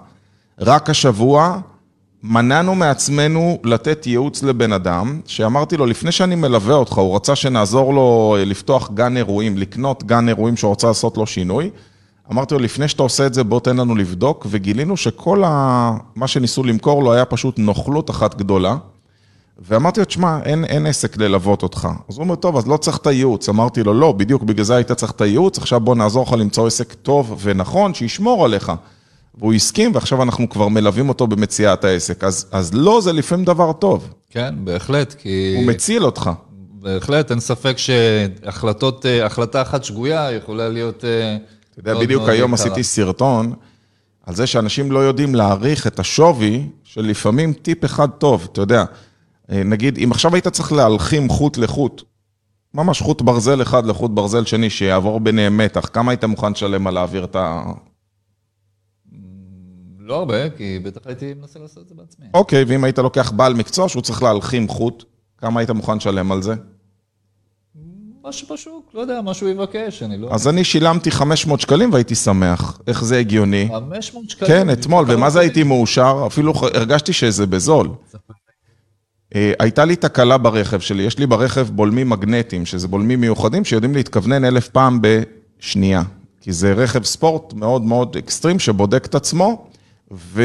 רק 0.60 0.90
השבוע 0.90 1.60
מנענו 2.24 2.76
מעצמנו 2.76 3.60
לתת 3.64 4.08
ייעוץ 4.08 4.44
לבן 4.44 4.74
אדם, 4.74 5.22
שאמרתי 5.26 5.78
לו, 5.78 5.86
לפני 5.86 6.12
שאני 6.12 6.36
מלווה 6.36 6.76
אותך, 6.76 6.94
הוא 6.94 7.16
רצה 7.16 7.36
שנעזור 7.36 7.94
לו 7.94 8.36
אה, 8.40 8.46
לפתוח 8.46 8.92
גן 8.94 9.18
אירועים, 9.18 9.58
לקנות 9.58 10.04
גן 10.04 10.30
אירועים 10.30 10.58
שהוא 10.58 10.70
רוצה 10.70 10.88
לעשות 10.88 11.18
לו 11.18 11.28
שינוי. 11.28 11.70
אמרתי 12.32 12.54
לו, 12.54 12.60
לפני 12.60 12.88
שאתה 12.88 13.04
עושה 13.04 13.26
את 13.26 13.34
זה, 13.34 13.44
בוא 13.44 13.60
תן 13.60 13.78
לנו 13.78 13.96
לבדוק, 13.96 14.46
וגילינו 14.50 14.98
שכל 14.98 15.44
ה... 15.46 15.92
מה 16.16 16.28
שניסו 16.28 16.64
למכור 16.64 17.04
לו 17.04 17.14
היה 17.14 17.26
פשוט 17.26 17.60
נוכלות 17.60 18.10
אחת 18.10 18.36
גדולה. 18.36 18.78
ואמרתי 19.68 20.00
לו, 20.00 20.06
תשמע, 20.06 20.40
אין, 20.46 20.66
אין 20.66 20.86
עסק 20.86 21.18
ללוות 21.18 21.64
אותך. 21.64 21.88
אז 22.10 22.16
הוא 22.16 22.24
אומר, 22.24 22.36
טוב, 22.36 22.58
אז 22.58 22.68
לא 22.68 22.78
צריך 22.78 22.98
את 22.98 23.08
הייעוץ. 23.08 23.50
אמרתי 23.50 23.84
לו, 23.84 23.94
לא, 23.94 24.12
בדיוק 24.12 24.44
בגלל 24.44 24.66
זה 24.66 24.76
היית 24.76 24.92
צריך 24.92 25.12
את 25.12 25.22
הייעוץ, 25.22 25.58
עכשיו 25.58 25.80
בוא 25.80 25.96
נעזור 25.96 26.26
לך 26.28 26.34
למצוא 26.34 26.68
עסק 26.68 26.94
טוב 26.94 27.40
ונכון, 27.42 27.94
שישמור 27.94 28.46
עליך. 28.46 28.72
והוא 29.38 29.54
הסכים, 29.54 29.92
ועכשיו 29.96 30.24
אנחנו 30.24 30.50
כבר 30.50 30.68
מלווים 30.68 31.10
אותו 31.10 31.28
במציאת 31.28 31.84
העסק. 31.84 32.24
אז, 32.24 32.46
אז 32.52 32.74
לא, 32.74 33.02
זה 33.02 33.14
לפעמים 33.14 33.46
דבר 33.46 33.74
טוב. 33.74 34.14
כן, 34.30 34.56
בהחלט, 34.58 35.14
כי... 35.14 35.54
הוא 35.58 35.66
מציל 35.66 36.06
אותך. 36.06 36.30
בהחלט, 36.82 37.32
אין 37.32 37.40
ספק 37.40 37.78
שהחלטות, 37.78 39.06
אה, 39.06 39.26
החלטה 39.26 39.62
אחת 39.62 39.84
שגויה 39.84 40.32
יכולה 40.32 40.70
להיות... 40.70 41.06
אה, 41.06 41.38
אתה 41.72 41.80
יודע, 41.80 42.00
בדיוק 42.00 42.30
היום 42.30 42.54
עשיתי 42.54 42.84
סרטון 42.84 43.54
על 44.26 44.36
זה 44.36 44.48
שאנשים 44.48 44.92
לא 44.92 45.00
יודעים 45.00 45.36
להעריך 45.36 45.88
את 45.88 46.00
השווי 46.00 46.66
של 46.84 47.02
לפעמים 47.02 47.54
טיפ 47.54 47.86
אחד 47.86 48.10
טוב, 48.10 48.48
אתה 48.52 48.62
יודע. 48.62 48.84
אה, 49.52 49.64
נגיד, 49.64 49.98
אם 50.04 50.12
עכשיו 50.12 50.34
היית 50.34 50.48
צריך 50.48 50.72
להלחים 50.72 51.30
חוט 51.30 51.58
לחוט, 51.58 52.04
ממש 52.74 53.02
חוט 53.02 53.22
ברזל 53.22 53.62
אחד 53.62 53.86
לחוט 53.86 54.12
ברזל 54.12 54.46
שני, 54.46 54.70
שיעבור 54.70 55.20
ביניהם 55.20 55.58
מתח, 55.58 55.90
כמה 55.94 56.12
היית 56.12 56.24
מוכן 56.24 56.52
לשלם 56.52 56.88
על 56.88 56.94
להעביר 56.94 57.24
את 57.24 57.36
ה... 57.36 57.64
לא 60.00 60.16
הרבה, 60.16 60.50
כי 60.50 60.80
בטח 60.80 61.02
הייתי 61.06 61.34
מנסה 61.34 61.60
לעשות 61.60 61.84
את 61.84 61.88
זה 61.90 61.96
בעצמי. 61.96 62.26
אוקיי, 62.34 62.64
ואם 62.68 62.84
היית 62.84 63.00
לוקח 63.00 63.32
בעל 63.32 63.54
מקצוע 63.54 63.90
שהוא 63.90 64.02
צריך 64.02 64.24
להלחים 64.24 64.68
חוט, 64.68 65.04
כמה 65.38 65.60
היית 65.60 65.70
מוכן 65.70 65.98
לשלם 65.98 66.32
על 66.32 66.42
זה? 66.42 66.54
מה 68.24 68.32
שבשוק, 68.32 68.92
לא 68.94 69.02
יודע, 69.02 69.22
מה 69.22 69.34
שהוא 69.34 69.50
יבקש, 69.50 70.04
אני 70.04 70.18
לא... 70.18 70.30
אז 70.32 70.48
אני 70.48 70.64
שילמתי 70.64 71.12
500 71.12 71.60
שקלים 71.60 71.94
והייתי 71.94 72.16
שמח. 72.16 72.82
איך 72.88 73.04
זה 73.04 73.18
הגיוני? 73.18 73.70
500 73.72 74.30
שקלים. 74.30 74.52
כן, 74.52 74.70
אתמול, 74.74 75.06
ומה 75.08 75.30
זה 75.30 75.40
הייתי 75.40 75.64
מאושר? 75.64 76.24
אפילו 76.28 76.54
הרגשתי 76.74 77.14
שזה 77.14 77.48
בזול. 77.48 77.90
אה, 79.36 79.52
הייתה 79.60 79.86
לי 79.86 79.96
תקלה 79.96 80.38
ברכב 80.38 80.80
שלי, 80.80 81.04
יש 81.04 81.18
לי 81.18 81.28
ברכב 81.28 81.68
בולמים 81.70 82.10
מגנטיים, 82.10 82.66
שזה 82.66 82.88
בולמים 82.88 83.22
מיוחדים 83.22 83.66
שיודעים 83.66 83.94
להתכוונן 83.94 84.46
אלף 84.46 84.68
פעם 84.68 85.00
בשנייה. 85.02 86.04
כי 86.42 86.54
זה 86.54 86.74
רכב 86.74 87.04
ספורט 87.04 87.54
מאוד 87.54 87.82
מאוד 87.82 88.18
אקסטרים 88.18 88.60
שבודק 88.60 89.06
את 89.06 89.16
עצמו, 89.16 89.66
ו... 90.12 90.44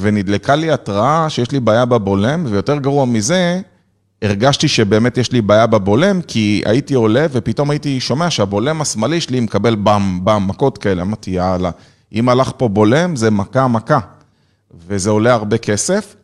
ונדלקה 0.00 0.54
לי 0.54 0.70
התראה 0.70 1.30
שיש 1.30 1.50
לי 1.50 1.60
בעיה 1.60 1.84
בבולם, 1.84 2.46
ויותר 2.48 2.78
גרוע 2.78 3.04
מזה, 3.04 3.60
הרגשתי 4.22 4.68
שבאמת 4.68 5.18
יש 5.18 5.32
לי 5.32 5.42
בעיה 5.42 5.66
בבולם, 5.66 6.20
כי 6.22 6.62
הייתי 6.64 6.94
עולה 6.94 7.26
ופתאום 7.32 7.70
הייתי 7.70 8.00
שומע 8.00 8.30
שהבולם 8.30 8.80
השמאלי 8.80 9.20
שלי 9.20 9.40
מקבל 9.40 9.74
באם, 9.74 10.24
באם, 10.24 10.46
מכות 10.46 10.78
כאלה, 10.78 11.02
אמרתי, 11.02 11.30
יאללה, 11.30 11.70
אם 12.12 12.28
הלך 12.28 12.52
פה 12.56 12.68
בולם, 12.68 13.16
זה 13.16 13.30
מכה 13.30 13.68
מכה, 13.68 13.98
וזה 14.86 15.10
עולה 15.10 15.34
הרבה 15.34 15.58
כסף. 15.58 16.16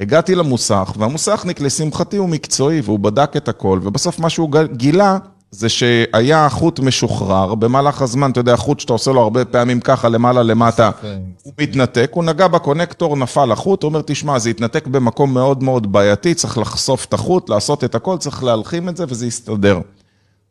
הגעתי 0.00 0.34
למוסך, 0.34 0.92
והמוסכניק 0.98 1.60
לשמחתי 1.60 2.16
הוא 2.16 2.28
מקצועי, 2.28 2.80
והוא 2.80 2.98
בדק 2.98 3.36
את 3.36 3.48
הכל, 3.48 3.80
ובסוף 3.82 4.18
מה 4.18 4.30
שהוא 4.30 4.50
גילה, 4.72 5.18
זה 5.50 5.68
שהיה 5.68 6.48
חוט 6.48 6.80
משוחרר, 6.80 7.54
במהלך 7.54 8.02
הזמן, 8.02 8.30
אתה 8.30 8.40
יודע, 8.40 8.56
חוט 8.56 8.80
שאתה 8.80 8.92
עושה 8.92 9.10
לו 9.10 9.20
הרבה 9.20 9.44
פעמים 9.44 9.80
ככה, 9.80 10.08
למעלה, 10.08 10.42
למטה, 10.42 10.90
הוא 11.42 11.52
מתנתק, 11.60 12.10
הוא 12.14 12.24
נגע 12.24 12.48
בקונקטור, 12.48 13.16
נפל 13.16 13.52
החוט, 13.52 13.82
הוא 13.82 13.88
אומר, 13.88 14.02
תשמע, 14.06 14.38
זה 14.38 14.50
התנתק 14.50 14.86
במקום 14.86 15.34
מאוד 15.34 15.62
מאוד 15.62 15.92
בעייתי, 15.92 16.34
צריך 16.34 16.58
לחשוף 16.58 17.04
את 17.04 17.14
החוט, 17.14 17.48
לעשות 17.48 17.84
את 17.84 17.94
הכל, 17.94 18.18
צריך 18.18 18.44
להלחים 18.44 18.88
את 18.88 18.96
זה, 18.96 19.04
וזה 19.08 19.26
יסתדר. 19.26 19.80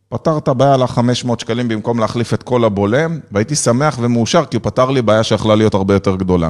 פתר 0.09 0.37
את 0.37 0.47
הבעיה 0.47 0.73
על 0.73 0.81
ה-500 0.81 1.29
שקלים 1.37 1.67
במקום 1.67 1.99
להחליף 1.99 2.33
את 2.33 2.43
כל 2.43 2.63
הבולם, 2.63 3.19
והייתי 3.31 3.55
שמח 3.55 3.97
ומאושר, 4.01 4.45
כי 4.45 4.57
הוא 4.57 4.63
פתר 4.63 4.91
לי 4.91 5.01
בעיה 5.01 5.23
שיכולה 5.23 5.55
להיות 5.55 5.73
הרבה 5.73 5.93
יותר 5.93 6.15
גדולה. 6.15 6.49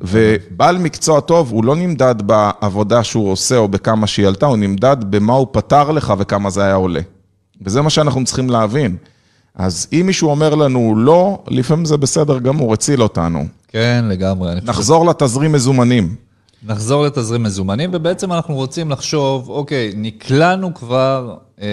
ובעל 0.00 0.78
מקצוע 0.78 1.20
טוב, 1.20 1.50
הוא 1.50 1.64
לא 1.64 1.76
נמדד 1.76 2.14
בעבודה 2.22 3.04
שהוא 3.04 3.30
עושה 3.30 3.56
או 3.56 3.68
בכמה 3.68 4.06
שהיא 4.06 4.26
עלתה, 4.26 4.46
הוא 4.46 4.56
נמדד 4.56 4.96
במה 5.10 5.32
הוא 5.32 5.46
פתר 5.50 5.90
לך 5.90 6.14
וכמה 6.18 6.50
זה 6.50 6.64
היה 6.64 6.74
עולה. 6.74 7.00
וזה 7.62 7.82
מה 7.82 7.90
שאנחנו 7.90 8.24
צריכים 8.24 8.50
להבין. 8.50 8.96
אז 9.54 9.86
אם 9.92 10.02
מישהו 10.06 10.30
אומר 10.30 10.54
לנו 10.54 10.94
לא, 10.96 11.42
לפעמים 11.48 11.84
זה 11.84 11.96
בסדר 11.96 12.38
גמור, 12.38 12.72
הציל 12.72 13.02
אותנו. 13.02 13.46
כן, 13.68 14.04
לגמרי. 14.08 14.52
אני 14.52 14.60
חושב 14.60 14.70
נחזור 14.70 15.06
לתזרים 15.06 15.52
מזומנים. 15.52 16.14
נחזור 16.66 17.06
לתזרים 17.06 17.42
מזומנים, 17.42 17.90
ובעצם 17.92 18.32
אנחנו 18.32 18.54
רוצים 18.54 18.90
לחשוב, 18.90 19.48
אוקיי, 19.48 19.92
נקלענו 19.96 20.74
כבר, 20.74 21.36
אה, 21.62 21.66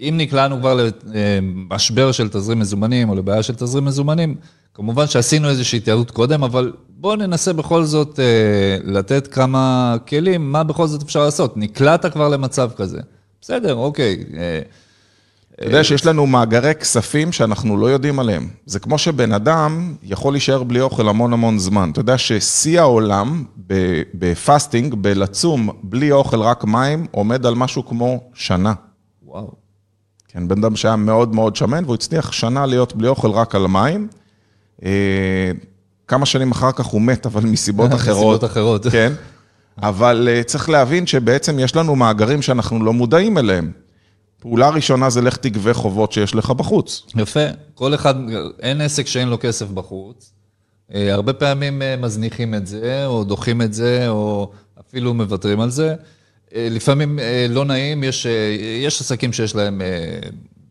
אם 0.00 0.14
נקלענו 0.18 0.58
כבר 0.58 0.88
למשבר 1.06 2.12
של 2.12 2.28
תזרים 2.28 2.58
מזומנים 2.58 3.08
או 3.08 3.14
לבעיה 3.14 3.42
של 3.42 3.54
תזרים 3.54 3.84
מזומנים, 3.84 4.34
כמובן 4.74 5.06
שעשינו 5.06 5.48
איזושהי 5.48 5.76
התייעלות 5.76 6.10
קודם, 6.10 6.44
אבל 6.44 6.72
בואו 6.88 7.16
ננסה 7.16 7.52
בכל 7.52 7.84
זאת 7.84 8.20
אה, 8.20 8.76
לתת 8.84 9.26
כמה 9.26 9.96
כלים, 10.08 10.52
מה 10.52 10.64
בכל 10.64 10.86
זאת 10.86 11.02
אפשר 11.02 11.24
לעשות. 11.24 11.56
נקלעת 11.56 12.06
כבר 12.06 12.28
למצב 12.28 12.70
כזה. 12.76 13.00
בסדר, 13.40 13.74
אוקיי. 13.74 14.24
אה, 14.36 14.60
אתה 15.54 15.68
יודע 15.68 15.84
שיש 15.84 16.06
לנו 16.06 16.26
מאגרי 16.26 16.74
כספים 16.74 17.32
שאנחנו 17.32 17.76
לא 17.76 17.86
יודעים 17.86 18.18
עליהם. 18.18 18.48
זה 18.66 18.78
כמו 18.78 18.98
שבן 18.98 19.32
אדם 19.32 19.94
יכול 20.02 20.32
להישאר 20.32 20.62
בלי 20.62 20.80
אוכל 20.80 21.08
המון 21.08 21.32
המון 21.32 21.58
זמן. 21.58 21.90
אתה 21.92 22.00
יודע 22.00 22.18
ששיא 22.18 22.80
העולם 22.80 23.44
ב- 23.66 24.02
בפסטינג, 24.14 24.94
בלצום 24.94 25.68
בלי 25.82 26.12
אוכל, 26.12 26.40
רק 26.40 26.64
מים, 26.64 27.06
עומד 27.10 27.46
על 27.46 27.54
משהו 27.54 27.86
כמו 27.86 28.20
שנה. 28.34 28.72
וואו. 29.22 29.59
כן, 30.32 30.48
בן 30.48 30.64
אדם 30.64 30.76
שהיה 30.76 30.96
מאוד 30.96 31.34
מאוד 31.34 31.56
שמן, 31.56 31.84
והוא 31.84 31.94
הצליח 31.94 32.32
שנה 32.32 32.66
להיות 32.66 32.96
בלי 32.96 33.08
אוכל 33.08 33.30
רק 33.30 33.54
על 33.54 33.66
מים. 33.66 34.08
אה, 34.84 35.50
כמה 36.08 36.26
שנים 36.26 36.50
אחר 36.50 36.72
כך 36.72 36.86
הוא 36.86 37.02
מת, 37.02 37.26
אבל 37.26 37.42
מסיבות 37.42 37.94
אחרות. 37.94 38.16
מסיבות 38.16 38.44
אחרות. 38.44 38.86
כן, 38.92 39.12
אבל 39.82 40.28
אה, 40.30 40.42
צריך 40.42 40.68
להבין 40.68 41.06
שבעצם 41.06 41.58
יש 41.58 41.76
לנו 41.76 41.96
מאגרים 41.96 42.42
שאנחנו 42.42 42.84
לא 42.84 42.92
מודעים 42.92 43.38
אליהם. 43.38 43.72
פעולה 44.40 44.68
ראשונה 44.68 45.10
זה 45.10 45.20
לך 45.20 45.36
תגבה 45.36 45.74
חובות 45.74 46.12
שיש 46.12 46.34
לך 46.34 46.50
בחוץ. 46.50 47.02
יפה. 47.16 47.46
כל 47.74 47.94
אחד, 47.94 48.14
אין 48.60 48.80
עסק 48.80 49.06
שאין 49.06 49.28
לו 49.28 49.36
כסף 49.40 49.68
בחוץ. 49.68 50.32
אה, 50.94 51.14
הרבה 51.14 51.32
פעמים 51.32 51.82
מזניחים 51.98 52.54
את 52.54 52.66
זה, 52.66 53.06
או 53.06 53.24
דוחים 53.24 53.62
את 53.62 53.74
זה, 53.74 54.08
או 54.08 54.50
אפילו 54.80 55.14
מוותרים 55.14 55.60
על 55.60 55.70
זה. 55.70 55.94
אה, 56.54 56.68
לפעמים 56.70 57.18
אה, 57.18 57.46
לא 57.50 57.64
נעים, 57.64 58.04
יש, 58.04 58.26
אה, 58.26 58.56
יש 58.84 59.00
עסקים 59.00 59.32
שיש 59.32 59.54
להם 59.54 59.82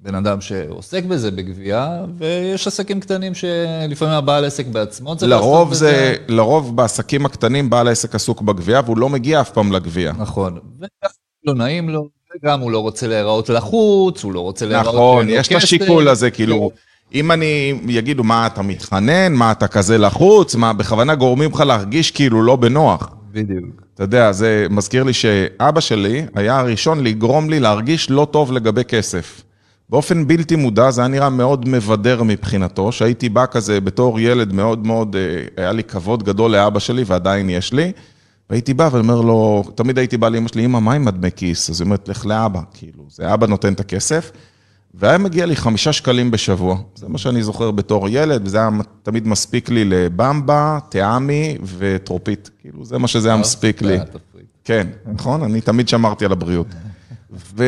בן 0.02 0.16
אדם 0.16 0.42
שעוסק 0.42 1.04
בזה 1.04 1.32
בגבייה, 1.32 2.06
ויש 2.18 2.68
עסקים 2.68 3.00
קטנים 3.00 3.34
שלפעמים 3.36 4.14
הבעל 4.14 4.46
עסק 4.46 4.66
בעצמו 4.66 5.16
צריך 5.16 5.32
לעסוק 5.32 5.46
לרוב 5.46 5.70
בזה. 5.70 5.78
זה, 5.78 6.16
לרוב 6.28 6.76
בעסקים 6.76 7.26
הקטנים 7.26 7.70
בעל 7.70 7.88
העסק 7.88 8.16
עסוק 8.16 8.42
בגבייה, 8.42 8.82
והוא 8.86 8.98
לא 8.98 9.10
מגיע 9.10 9.42
אף 9.42 9.52
פעם 9.52 9.72
לגבייה. 9.72 10.14
נכון. 10.18 10.60
וגם 10.78 11.10
לא 11.46 11.54
נעים 11.54 11.90
לו, 11.90 12.10
וגם 12.36 12.60
הוא 12.60 12.72
לא 12.72 12.80
רוצה 12.80 13.08
להיראות 13.08 13.50
לחוץ, 13.50 14.24
הוא 14.24 14.34
לא 14.34 14.40
רוצה 14.40 14.66
להיראות... 14.66 14.96
נכון, 14.96 15.30
יש 15.30 15.48
את. 15.48 15.56
השיקול 15.56 16.08
הזה, 16.08 16.32
כאילו, 16.32 16.72
אם 17.14 17.32
אני, 17.32 17.80
יגידו, 17.88 18.24
מה, 18.24 18.48
אתה 18.48 18.62
מתחנן? 18.62 19.34
מה, 19.34 19.52
אתה 19.52 19.68
כזה 19.68 19.98
לחוץ? 19.98 20.56
מה, 20.56 20.74
בכוונה 20.74 21.16
גורמים 21.16 21.52
לך 21.52 21.60
להרגיש 21.60 22.12
כאילו 22.12 22.44
לא 22.44 22.56
בנוח. 22.56 23.10
בדיוק. 23.32 23.89
אתה 24.00 24.06
יודע, 24.06 24.32
זה 24.32 24.68
מזכיר 24.70 25.04
לי 25.04 25.14
שאבא 25.14 25.80
שלי 25.80 26.26
היה 26.36 26.60
הראשון 26.60 27.04
לגרום 27.04 27.50
לי 27.50 27.60
להרגיש 27.60 28.10
לא 28.10 28.28
טוב 28.32 28.52
לגבי 28.52 28.84
כסף. 28.84 29.42
באופן 29.90 30.28
בלתי 30.28 30.56
מודע, 30.56 30.92
זה 30.92 31.02
היה 31.02 31.08
נראה 31.08 31.30
מאוד 31.30 31.70
מבדר 31.70 32.24
מבחינתו, 32.24 32.92
שהייתי 32.92 33.30
בא 33.30 33.46
כזה 33.46 33.82
בתור 33.82 34.20
ילד 34.20 34.54
מאוד 34.54 34.88
מאוד, 34.88 35.16
אה, 35.16 35.64
היה 35.64 35.72
לי 35.72 35.84
כבוד 35.84 36.24
גדול 36.24 36.52
לאבא 36.52 36.80
שלי 36.80 37.04
ועדיין 37.06 37.50
יש 37.50 37.74
לי, 37.74 37.92
והייתי 38.50 38.74
בא 38.74 38.90
ואומר 38.92 39.22
לו, 39.22 39.64
תמיד 39.76 39.98
הייתי 39.98 40.18
בא 40.18 40.30
לאמא 40.30 40.48
שלי, 40.48 40.66
אמא, 40.66 40.80
מה 40.80 40.94
עם 40.94 41.08
הדמי 41.08 41.30
כיס? 41.36 41.70
אז 41.70 41.82
היא 41.82 41.86
אומרת, 41.86 42.10
לך 42.10 42.26
לאבא, 42.26 42.62
כאילו, 42.74 43.04
זה 43.10 43.34
אבא 43.34 43.48
נותן 43.48 43.74
את 43.74 43.80
הכסף, 43.80 44.32
והיה 44.94 45.18
מגיע 45.18 45.46
לי 45.46 45.56
חמישה 45.56 45.94
שקלים 45.94 46.32
בשבוע. 46.32 46.78
זה 46.96 47.10
מה 47.10 47.18
שאני 47.18 47.44
זוכר 47.44 47.72
בתור 47.72 48.10
ילד, 48.10 48.42
וזה 48.46 48.58
היה 48.58 48.70
תמיד 49.04 49.28
מספיק 49.28 49.70
לי 49.70 49.86
לבמבה, 49.86 50.80
טעמי 50.90 51.58
וטרופית. 51.78 52.50
כאילו, 52.62 52.86
זה 52.86 52.98
מה 52.98 53.08
שזה 53.08 53.30
היה 53.30 53.38
מספיק 53.38 53.82
לי. 53.82 53.98
כן, 54.64 54.88
נכון? 55.06 55.44
אני 55.44 55.62
תמיד 55.62 55.90
שמרתי 55.90 56.26
על 56.26 56.32
הבריאות. 56.32 56.68
ו... 57.56 57.64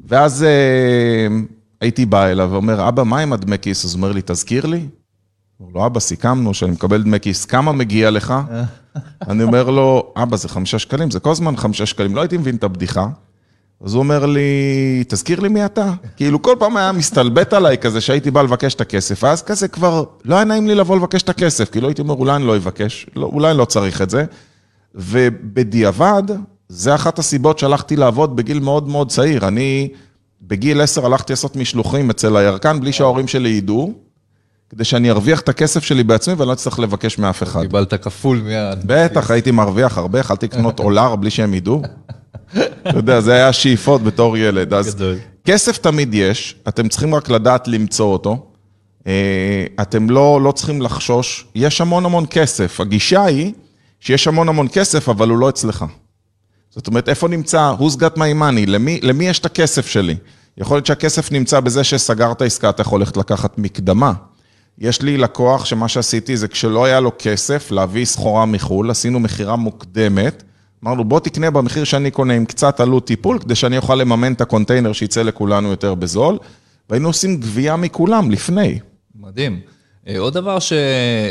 ואז 0.00 0.42
אה, 0.42 1.26
הייתי 1.80 2.06
בא 2.06 2.26
אליו 2.26 2.48
ואומר, 2.52 2.88
אבא, 2.88 3.02
מה 3.02 3.18
עם 3.18 3.32
הדמי 3.32 3.58
כיס? 3.58 3.84
אז 3.84 3.94
הוא 3.94 3.98
אומר 3.98 4.12
לי, 4.12 4.20
תזכיר 4.24 4.66
לי. 4.66 4.86
אומר 5.60 5.72
לו, 5.74 5.86
אבא, 5.86 6.00
סיכמנו 6.00 6.54
שאני 6.54 6.72
מקבל 6.72 7.02
דמי 7.02 7.20
כיס, 7.20 7.44
כמה 7.44 7.72
מגיע 7.72 8.10
לך? 8.10 8.34
אני 9.28 9.42
אומר 9.42 9.70
לו, 9.70 10.12
אבא, 10.16 10.36
זה 10.36 10.48
חמישה 10.48 10.78
שקלים, 10.78 11.10
זה 11.10 11.20
כל 11.20 11.30
הזמן 11.30 11.56
חמישה 11.56 11.86
שקלים, 11.86 12.16
לא 12.16 12.20
הייתי 12.20 12.36
מבין 12.36 12.56
את 12.56 12.64
הבדיחה. 12.64 13.08
אז 13.84 13.94
הוא 13.94 14.02
אומר 14.02 14.26
לי, 14.26 15.04
תזכיר 15.08 15.40
לי 15.40 15.48
מי 15.48 15.64
אתה. 15.64 15.92
כאילו, 16.16 16.42
כל 16.42 16.56
פעם 16.58 16.76
היה 16.76 16.92
מסתלבט 16.92 17.52
עליי 17.52 17.78
כזה 17.78 18.00
שהייתי 18.00 18.30
בא 18.30 18.42
לבקש 18.42 18.74
את 18.74 18.80
הכסף, 18.80 19.24
ואז 19.24 19.42
כזה 19.42 19.68
כבר 19.68 20.04
לא 20.24 20.34
היה 20.34 20.44
נעים 20.44 20.68
לי 20.68 20.74
לבוא 20.74 20.96
לבקש 20.96 21.22
את 21.22 21.28
הכסף, 21.28 21.70
כאילו 21.70 21.88
הייתי 21.88 22.02
אומר, 22.02 22.14
אולי 22.14 22.36
אני 22.36 22.46
לא 22.46 22.56
אבקש, 22.56 23.06
לא, 23.16 23.26
אולי 23.26 23.50
אני 23.50 23.58
לא 23.58 23.64
צריך 23.64 24.02
את 24.02 24.10
זה. 24.10 24.24
ובדיעבד, 24.94 26.22
זה 26.68 26.94
אחת 26.94 27.18
הסיבות 27.18 27.58
שהלכתי 27.58 27.96
לעבוד 27.96 28.36
בגיל 28.36 28.60
מאוד 28.60 28.88
מאוד 28.88 29.10
צעיר. 29.10 29.48
אני 29.48 29.88
בגיל 30.42 30.80
10 30.80 31.06
הלכתי 31.06 31.32
לעשות 31.32 31.56
משלוחים 31.56 32.10
אצל 32.10 32.36
הירקן 32.36 32.80
בלי 32.80 32.92
שההורים 32.92 33.28
שלי 33.28 33.48
ידעו, 33.48 33.92
כדי 34.70 34.84
שאני 34.84 35.10
ארוויח 35.10 35.40
את 35.40 35.48
הכסף 35.48 35.84
שלי 35.84 36.04
בעצמי 36.04 36.34
ואני 36.34 36.48
לא 36.48 36.52
אצטרך 36.52 36.78
לבקש 36.78 37.18
מאף 37.18 37.42
אחד. 37.42 37.62
קיבלת 37.62 37.94
כפול 37.94 38.38
מיד. 38.38 38.78
בטח, 38.86 39.30
הייתי 39.30 39.50
מרוויח 39.50 39.98
הרבה, 39.98 40.18
יכלתי 40.18 40.46
לקנות 40.46 40.80
אולר 40.80 41.16
בלי 41.16 41.30
שהם 41.30 41.54
ידעו. 41.54 41.82
אתה 42.52 42.96
יודע, 42.96 43.20
זה 43.20 43.32
היה 43.32 43.48
השאיפות 43.48 44.02
בתור 44.02 44.36
ילד. 44.36 44.74
אז. 44.74 44.96
כסף 45.44 45.78
תמיד 45.78 46.14
יש, 46.14 46.56
אתם 46.68 46.88
צריכים 46.88 47.14
רק 47.14 47.28
לדעת 47.28 47.68
למצוא 47.68 48.12
אותו. 48.12 48.46
אה, 49.06 49.66
אתם 49.82 50.10
לא, 50.10 50.40
לא 50.42 50.52
צריכים 50.52 50.82
לחשוש, 50.82 51.46
יש 51.54 51.80
המון 51.80 52.04
המון 52.04 52.24
כסף. 52.30 52.80
הגישה 52.80 53.24
היא 53.24 53.52
שיש 54.00 54.28
המון 54.28 54.48
המון 54.48 54.68
כסף, 54.72 55.08
אבל 55.08 55.28
הוא 55.28 55.38
לא 55.38 55.48
אצלך. 55.48 55.84
זאת 56.70 56.86
אומרת, 56.86 57.08
איפה 57.08 57.28
נמצא, 57.28 57.74
who's 57.78 57.96
got 57.96 58.16
my 58.16 58.40
money, 58.40 58.66
למי, 58.66 59.00
למי 59.02 59.28
יש 59.28 59.38
את 59.38 59.46
הכסף 59.46 59.86
שלי? 59.86 60.16
יכול 60.56 60.76
להיות 60.76 60.86
שהכסף 60.86 61.32
נמצא 61.32 61.60
בזה 61.60 61.84
שסגרת 61.84 62.42
עסקה, 62.42 62.70
אתה 62.70 62.82
יכול 62.82 63.00
ללכת 63.00 63.16
לקחת 63.16 63.58
מקדמה. 63.58 64.12
יש 64.78 65.02
לי 65.02 65.16
לקוח 65.16 65.64
שמה 65.64 65.88
שעשיתי 65.88 66.36
זה 66.36 66.48
כשלא 66.48 66.84
היה 66.84 67.00
לו 67.00 67.12
כסף 67.18 67.70
להביא 67.70 68.04
סחורה 68.04 68.46
מחו"ל, 68.46 68.90
עשינו 68.90 69.20
מכירה 69.20 69.56
מוקדמת, 69.56 70.42
אמרנו 70.84 71.04
בוא 71.04 71.20
תקנה 71.20 71.50
במחיר 71.50 71.84
שאני 71.84 72.10
קונה 72.10 72.34
עם 72.34 72.44
קצת 72.44 72.80
עלות 72.80 73.06
טיפול, 73.06 73.38
כדי 73.38 73.54
שאני 73.54 73.76
אוכל 73.76 73.94
לממן 73.94 74.32
את 74.32 74.40
הקונטיינר 74.40 74.92
שיצא 74.92 75.22
לכולנו 75.22 75.68
יותר 75.68 75.94
בזול, 75.94 76.38
והיינו 76.90 77.08
עושים 77.08 77.40
גבייה 77.40 77.76
מכולם 77.76 78.30
לפני. 78.30 78.78
מדהים. 79.14 79.60
אה, 80.08 80.18
עוד 80.18 80.34
דבר 80.34 80.58
ש... 80.58 80.72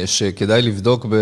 שכדאי 0.05 0.61
לבדוק 0.61 1.05
ב... 1.09 1.15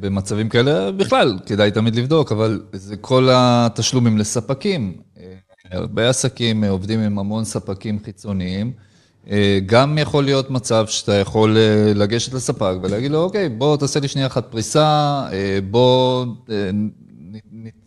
במצבים 0.00 0.48
כאלה, 0.48 0.92
בכלל, 0.92 1.38
כדאי 1.46 1.70
תמיד 1.70 1.96
לבדוק, 1.96 2.32
אבל 2.32 2.60
זה 2.72 2.96
כל 2.96 3.28
התשלומים 3.32 4.18
לספקים. 4.18 4.96
אה, 5.18 5.24
הרבה 5.70 6.08
עסקים 6.08 6.64
אה, 6.64 6.70
עובדים 6.70 7.00
עם 7.00 7.18
המון 7.18 7.44
ספקים 7.44 7.98
חיצוניים. 8.04 8.72
גם 9.66 9.98
יכול 9.98 10.24
להיות 10.24 10.50
מצב 10.50 10.86
שאתה 10.86 11.14
יכול 11.14 11.56
לגשת 11.94 12.34
לספק 12.34 12.74
ולהגיד 12.82 13.10
לו, 13.10 13.22
אוקיי, 13.22 13.48
בוא 13.48 13.76
תעשה 13.76 14.00
לי 14.00 14.08
שנייה 14.08 14.26
אחת 14.26 14.46
פריסה, 14.50 15.22
בוא 15.70 16.26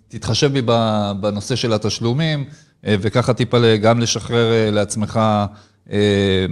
תתחשב 0.08 0.54
בי 0.54 0.62
בנושא 1.20 1.56
של 1.56 1.74
התשלומים, 1.74 2.46
אה, 2.86 2.96
וככה 3.02 3.34
טיפה 3.34 3.76
גם 3.76 4.00
לשחרר 4.00 4.52
אה, 4.52 4.72
לעצמך 4.72 5.20
אה, 5.92 6.46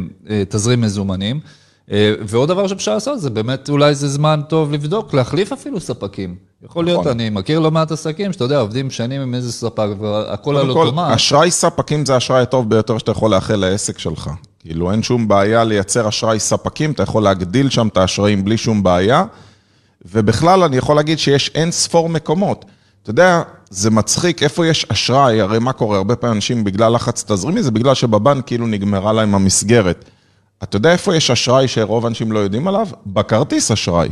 תזרים 0.49 0.81
מזומנים. 0.81 1.39
ועוד 2.27 2.49
דבר 2.49 2.67
שאפשר 2.67 2.93
לעשות, 2.93 3.19
זה 3.19 3.29
באמת 3.29 3.69
אולי 3.69 3.95
זה 3.95 4.07
זמן 4.07 4.41
טוב 4.49 4.71
לבדוק, 4.71 5.13
להחליף 5.13 5.53
אפילו 5.53 5.79
ספקים. 5.79 6.35
יכול 6.63 6.85
להיות, 6.85 6.99
נכון. 6.99 7.11
אני 7.11 7.29
מכיר 7.29 7.59
לא 7.59 7.71
מעט 7.71 7.91
עסקים 7.91 8.33
שאתה 8.33 8.43
יודע, 8.43 8.59
עובדים 8.59 8.91
שנים 8.91 9.21
עם 9.21 9.35
איזה 9.35 9.51
ספק, 9.51 9.87
והכל 9.99 10.57
על 10.57 10.69
אוטומט. 10.69 11.11
אשראי 11.15 11.51
ספקים 11.51 12.05
זה 12.05 12.13
האשראי 12.13 12.41
הטוב 12.41 12.69
ביותר 12.69 12.97
שאתה 12.97 13.11
יכול 13.11 13.31
לאחל 13.31 13.55
לעסק 13.55 13.99
שלך. 13.99 14.29
כאילו, 14.59 14.91
אין 14.91 15.03
שום 15.03 15.27
בעיה 15.27 15.63
לייצר 15.63 16.07
אשראי 16.09 16.39
ספקים, 16.39 16.91
אתה 16.91 17.03
יכול 17.03 17.23
להגדיל 17.23 17.69
שם 17.69 17.87
את 17.87 17.97
האשראים 17.97 18.45
בלי 18.45 18.57
שום 18.57 18.83
בעיה. 18.83 19.25
ובכלל, 20.05 20.63
אני 20.63 20.77
יכול 20.77 20.95
להגיד 20.95 21.19
שיש 21.19 21.51
אין 21.55 21.71
ספור 21.71 22.09
מקומות. 22.09 22.65
אתה 23.03 23.09
יודע, 23.09 23.41
זה 23.69 23.91
מצחיק, 23.91 24.43
איפה 24.43 24.67
יש 24.67 24.85
אשראי, 24.89 25.41
הרי 25.41 25.59
מה 25.59 25.73
קורה? 25.73 25.97
הרבה 25.97 26.15
פעמים 26.15 26.35
אנשים 26.35 26.63
בגלל 26.63 26.95
לחץ 26.95 27.23
תזרימי, 27.27 27.63
זה 27.63 27.71
בגלל 27.71 27.93
שבבנק 27.93 28.47
כאילו 28.47 28.67
נגמרה 28.67 29.13
להם 29.13 29.35
המסגרת. 29.35 30.05
אתה 30.63 30.77
יודע 30.77 30.91
איפה 30.91 31.15
יש 31.15 31.31
אשראי 31.31 31.67
שרוב 31.67 32.05
האנשים 32.05 32.31
לא 32.31 32.39
יודעים 32.39 32.67
עליו? 32.67 32.87
בכרטיס 33.05 33.71
אשראי. 33.71 34.09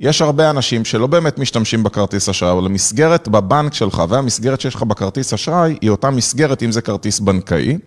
יש 0.00 0.22
הרבה 0.22 0.50
אנשים 0.50 0.84
שלא 0.84 1.06
באמת 1.06 1.38
משתמשים 1.38 1.82
בכרטיס 1.82 2.28
אשראי, 2.28 2.52
אבל 2.52 2.66
המסגרת 2.66 3.28
בבנק 3.28 3.74
שלך 3.74 4.02
והמסגרת 4.08 4.60
שיש 4.60 4.74
לך 4.74 4.82
בכרטיס 4.82 5.34
אשראי, 5.34 5.76
היא 5.80 5.90
אותה 5.90 6.10
מסגרת 6.10 6.62
אם 6.62 6.72
זה 6.72 6.80
כרטיס 6.80 7.20
בנקאי. 7.20 7.78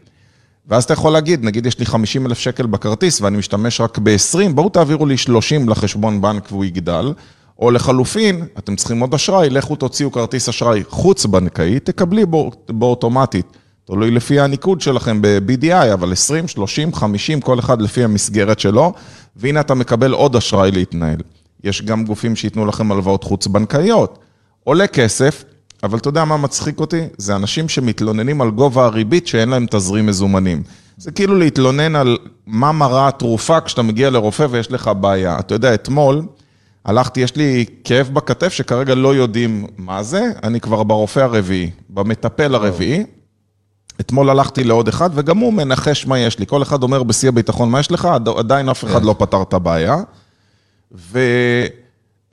ואז 0.68 0.84
אתה 0.84 0.94
יכול 0.94 1.14
להגיד, 1.14 1.44
נגיד 1.44 1.66
יש 1.66 1.80
לי 1.80 1.86
50 1.86 2.26
אלף 2.26 2.40
שקל 2.40 2.66
בכרטיס 2.66 3.22
ואני 3.22 3.38
משתמש 3.38 3.82
רק 3.82 3.98
ב-20, 3.98 4.52
בואו 4.54 4.70
תעבירו 4.70 5.06
לי 5.06 5.18
30 5.18 5.70
לחשבון 5.70 6.22
בנק 6.22 6.52
והוא 6.52 6.66
יגדל. 6.66 7.14
או 7.60 7.72
לחלופין, 7.72 8.46
אתם 8.58 8.76
צריכים 8.76 9.00
עוד 9.00 9.14
אשראי, 9.14 9.50
לכו 9.50 9.76
תוציאו 9.76 10.12
כרטיס 10.12 10.50
אשראי 10.50 10.84
חוץ-בנקאי, 10.90 11.80
תקבלי 11.80 12.26
בו, 12.26 12.52
בו 12.70 12.86
אוטומטית. 12.86 13.46
תלוי 13.86 14.12
לפי 14.12 14.40
הניקוד 14.40 14.82
שלכם 14.82 15.22
ב-BDI, 15.22 15.94
אבל 15.94 16.12
20, 16.12 16.48
30, 16.48 16.94
50, 16.94 17.42
כל 17.42 17.60
אחד 17.60 17.82
לפי 17.82 18.04
המסגרת 18.04 18.60
שלו, 18.60 18.94
והנה 19.36 19.60
אתה 19.60 19.74
מקבל 19.74 20.12
עוד 20.12 20.36
אשראי 20.36 20.72
להתנהל. 20.72 21.20
יש 21.64 21.82
גם 21.82 22.06
גופים 22.06 22.36
שייתנו 22.36 22.66
לכם 22.66 22.92
הלוואות 22.92 23.24
חוץ-בנקאיות. 23.24 24.20
עולה 24.64 24.88
כסף, 24.88 25.44
אבל 25.84 25.98
אתה 25.98 26.10
יודע 26.10 26.26
מה 26.26 26.38
מצחיק 26.38 26.80
אותי? 26.80 27.02
זה 27.18 27.36
אנשים 27.36 27.70
שמתלוננים 27.70 28.42
על 28.42 28.50
גובה 28.50 28.86
הריבית 28.86 29.28
שאין 29.28 29.50
להם 29.50 29.66
תזרים 29.72 30.06
מזומנים. 30.06 30.64
זה 30.98 31.12
כאילו 31.12 31.36
להתלונן 31.36 31.96
על 31.96 32.18
מה 32.48 32.72
מראה 32.72 33.08
התרופה 33.08 33.62
כשאתה 33.62 33.82
מגיע 33.82 34.10
לרופא 34.10 34.48
ויש 34.50 34.72
לך 34.72 34.92
בעיה. 35.00 35.40
אתה 35.40 35.56
יודע, 35.56 35.74
אתמול 35.74 36.22
הלכתי, 36.88 37.20
יש 37.22 37.36
לי 37.36 37.66
כאב 37.84 38.10
בכתף 38.14 38.54
שכרגע 38.54 38.96
לא 38.96 39.16
יודעים 39.16 39.66
מה 39.78 40.04
זה, 40.04 40.32
אני 40.44 40.60
כבר 40.60 40.84
ברופא 40.84 41.20
הרביעי, 41.20 41.70
במטפל 41.90 42.56
הרביעי. 42.56 43.04
אתמול 44.02 44.30
הלכתי 44.30 44.64
לעוד 44.64 44.88
אחד, 44.88 45.10
וגם 45.14 45.38
הוא 45.38 45.54
מנחש 45.54 46.08
מה 46.08 46.20
יש 46.20 46.40
לי. 46.40 46.46
כל 46.46 46.62
אחד 46.64 46.84
אומר 46.84 47.04
בשיא 47.04 47.30
הביטחון 47.30 47.70
מה 47.70 47.80
יש 47.80 47.92
לך, 47.92 48.06
עד- 48.06 48.28
עדיין 48.28 48.70
אף 48.70 48.84
אחד 48.86 49.04
לא 49.04 49.16
פתר 49.18 49.42
את 49.42 49.54
הבעיה. 49.54 49.98
ו... 50.96 51.20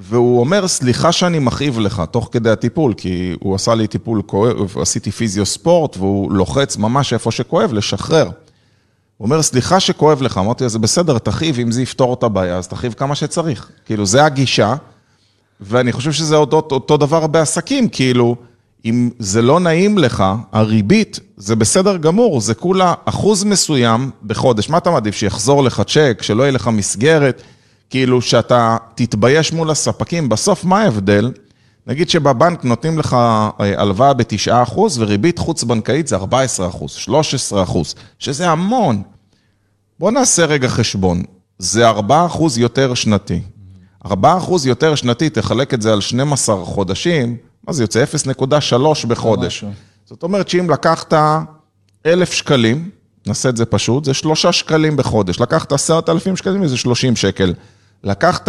והוא 0.00 0.40
אומר, 0.40 0.68
סליחה 0.68 1.12
שאני 1.12 1.38
מכאיב 1.38 1.78
לך, 1.78 2.02
תוך 2.10 2.28
כדי 2.32 2.50
הטיפול, 2.50 2.94
כי 2.96 3.36
הוא 3.40 3.54
עשה 3.54 3.74
לי 3.74 3.86
טיפול 3.86 4.22
כואב, 4.26 4.78
עשיתי 4.80 5.10
פיזיו 5.10 5.46
ספורט, 5.46 5.96
והוא 5.96 6.32
לוחץ 6.32 6.76
ממש 6.76 7.12
איפה 7.12 7.30
שכואב, 7.30 7.72
לשחרר. 7.72 8.30
הוא 9.16 9.26
אומר, 9.26 9.42
סליחה 9.42 9.80
שכואב 9.80 10.22
לך, 10.22 10.38
אמרתי 10.38 10.64
לו, 10.64 10.70
זה 10.70 10.78
בסדר, 10.78 11.18
תכאיב, 11.18 11.58
אם 11.58 11.72
זה 11.72 11.82
יפתור 11.82 12.14
את 12.14 12.22
הבעיה, 12.22 12.56
אז 12.56 12.68
תכאיב 12.68 12.92
כמה 12.92 13.14
שצריך. 13.14 13.70
כאילו, 13.84 14.06
זה 14.06 14.24
הגישה, 14.24 14.74
ואני 15.60 15.92
חושב 15.92 16.12
שזה 16.12 16.36
אותו, 16.36 16.56
אותו 16.70 16.96
דבר 16.96 17.26
בעסקים, 17.26 17.88
כאילו, 17.88 18.36
אם 18.84 19.10
זה 19.18 19.42
לא 19.42 19.60
נעים 19.60 19.98
לך, 19.98 20.24
הריבית, 20.52 21.20
זה 21.36 21.56
בסדר 21.56 21.96
גמור, 21.96 22.40
זה 22.40 22.54
כולה 22.54 22.94
אחוז 23.04 23.44
מסוים 23.44 24.10
בחודש. 24.22 24.68
מה 24.68 24.78
אתה 24.78 24.90
מעדיף, 24.90 25.14
שיחזור 25.14 25.62
לך 25.62 25.82
צ'ק, 25.86 26.18
שלא 26.22 26.42
יהיה 26.42 26.52
לך 26.52 26.68
מסגרת, 26.68 27.42
כאילו 27.90 28.22
שאתה 28.22 28.76
תתבייש 28.94 29.52
מול 29.52 29.70
הספקים, 29.70 30.28
בסוף 30.28 30.64
מה 30.64 30.80
ההבדל? 30.80 31.32
נגיד 31.86 32.10
שבבנק 32.10 32.64
נותנים 32.64 32.98
לך 32.98 33.12
אה, 33.12 33.80
הלוואה 33.80 34.12
ב-9% 34.12 34.78
וריבית 34.98 35.38
חוץ-בנקאית 35.38 36.08
זה 36.08 36.16
14%, 36.16 36.20
13%, 36.22 37.78
שזה 38.18 38.50
המון. 38.50 39.02
בוא 39.98 40.10
נעשה 40.10 40.44
רגע 40.44 40.68
חשבון, 40.68 41.22
זה 41.58 41.90
4% 41.90 42.00
יותר 42.56 42.94
שנתי. 42.94 43.40
4% 44.06 44.10
יותר 44.64 44.94
שנתי, 44.94 45.30
תחלק 45.30 45.74
את 45.74 45.82
זה 45.82 45.92
על 45.92 46.00
12 46.00 46.64
חודשים, 46.64 47.36
מה 47.66 47.72
זה 47.72 47.82
יוצא? 47.82 48.04
0.3 48.04 49.06
בחודש. 49.08 49.56
משהו. 49.56 49.70
זאת 50.04 50.22
אומרת 50.22 50.48
שאם 50.48 50.70
לקחת 50.70 51.12
1,000 52.06 52.32
שקלים, 52.32 52.90
נעשה 53.26 53.48
את 53.48 53.56
זה 53.56 53.64
פשוט, 53.64 54.04
זה 54.04 54.14
3 54.14 54.46
שקלים 54.46 54.96
בחודש. 54.96 55.40
לקחת 55.40 55.72
10,000 55.72 56.36
שקלים, 56.36 56.66
זה 56.66 56.76
30 56.76 57.16
שקל. 57.16 57.54
לקחת 58.04 58.48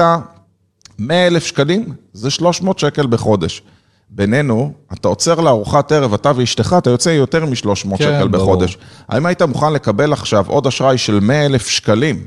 100,000 0.99 1.45
שקלים, 1.45 1.93
זה 2.13 2.29
300 2.29 2.79
שקל 2.79 3.07
בחודש. 3.07 3.61
בינינו, 4.09 4.73
אתה 4.93 5.07
עוצר 5.07 5.39
לארוחת 5.39 5.91
ערב, 5.91 6.13
אתה 6.13 6.31
ואשתך, 6.35 6.75
אתה 6.77 6.89
יוצא 6.89 7.09
יותר 7.09 7.45
מ-300 7.45 7.97
כן, 7.97 7.97
שקל 7.97 8.27
ברור. 8.27 8.45
בחודש. 8.45 8.77
האם 9.07 9.25
היית 9.25 9.41
מוכן 9.41 9.73
לקבל 9.73 10.13
עכשיו 10.13 10.45
עוד 10.47 10.67
אשראי 10.67 10.97
של 10.97 11.19
100,000 11.19 11.67
שקלים, 11.67 12.25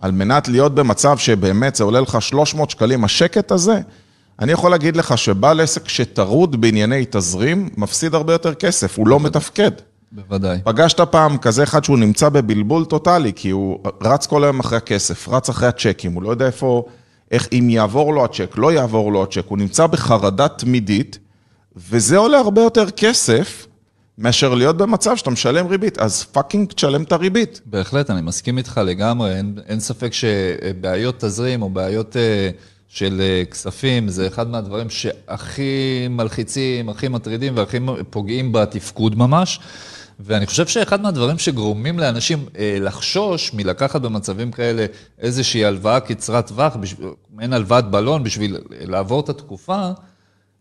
על 0.00 0.10
מנת 0.10 0.48
להיות 0.48 0.74
במצב 0.74 1.18
שבאמת 1.18 1.74
זה 1.74 1.84
עולה 1.84 2.00
לך 2.00 2.22
300 2.22 2.70
שקלים, 2.70 3.04
השקט 3.04 3.52
הזה? 3.52 3.80
אני 4.40 4.52
יכול 4.52 4.70
להגיד 4.70 4.96
לך 4.96 5.18
שבעל 5.18 5.60
עסק 5.60 5.88
שטרוד 5.88 6.60
בענייני 6.60 7.04
תזרים, 7.10 7.68
מפסיד 7.76 8.14
הרבה 8.14 8.32
יותר 8.32 8.54
כסף, 8.54 8.98
הוא 8.98 9.08
לא 9.08 9.20
מתפקד. 9.20 9.70
בוודאי. 10.12 10.58
פגשת 10.64 11.00
פעם 11.00 11.38
כזה 11.38 11.62
אחד 11.62 11.84
שהוא 11.84 11.98
נמצא 11.98 12.28
בבלבול 12.28 12.84
טוטאלי, 12.84 13.32
כי 13.36 13.50
הוא 13.50 13.78
רץ 14.02 14.26
כל 14.26 14.44
היום 14.44 14.60
אחרי 14.60 14.78
הכסף, 14.78 15.28
רץ 15.28 15.48
אחרי 15.48 15.68
הצ'קים, 15.68 16.12
הוא 16.12 16.22
לא 16.22 16.30
יודע 16.30 16.46
איפה, 16.46 16.84
איך, 17.30 17.48
אם 17.52 17.70
יעבור 17.70 18.14
לו 18.14 18.24
הצ'ק, 18.24 18.54
לא 18.56 18.72
יעבור 18.72 19.12
לו 19.12 19.22
הצ'ק, 19.22 19.44
הוא 19.48 19.58
נמצא 19.58 19.86
בחרדה 19.86 20.48
תמידית, 20.48 21.18
וזה 21.76 22.16
עולה 22.16 22.38
הרבה 22.38 22.60
יותר 22.60 22.90
כסף 22.90 23.66
מאשר 24.18 24.54
להיות 24.54 24.76
במצב 24.76 25.16
שאתה 25.16 25.30
משלם 25.30 25.66
ריבית, 25.66 25.98
אז 25.98 26.24
fucking 26.24 26.72
תשלם 26.72 27.02
את 27.02 27.12
הריבית. 27.12 27.60
בהחלט, 27.66 28.10
אני 28.10 28.20
מסכים 28.20 28.58
איתך 28.58 28.80
לגמרי, 28.84 29.36
אין, 29.36 29.58
אין 29.66 29.80
ספק 29.80 30.12
שבעיות 30.12 31.18
תזרים 31.18 31.62
או 31.62 31.70
בעיות 31.70 32.16
אה, 32.16 32.50
של 32.88 33.20
אה, 33.20 33.44
כספים 33.44 34.08
זה 34.08 34.26
אחד 34.26 34.48
מהדברים 34.48 34.90
שהכי 34.90 36.08
מלחיצים, 36.10 36.88
הכי 36.88 37.08
מטרידים 37.08 37.56
והכי 37.56 37.78
פוגעים 38.10 38.52
בתפקוד 38.52 39.18
ממש. 39.18 39.60
ואני 40.24 40.46
חושב 40.46 40.66
שאחד 40.66 41.00
מהדברים 41.00 41.38
שגורמים 41.38 41.98
לאנשים 41.98 42.44
אה, 42.58 42.76
לחשוש 42.80 43.54
מלקחת 43.54 44.00
במצבים 44.00 44.52
כאלה 44.52 44.86
איזושהי 45.18 45.64
הלוואה 45.64 46.00
קצרת 46.00 46.46
טווח, 46.46 46.76
מעין 47.34 47.52
הלוואת 47.52 47.90
בלון 47.90 48.24
בשביל 48.24 48.56
לעבור 48.70 49.20
את 49.20 49.28
התקופה, 49.28 49.90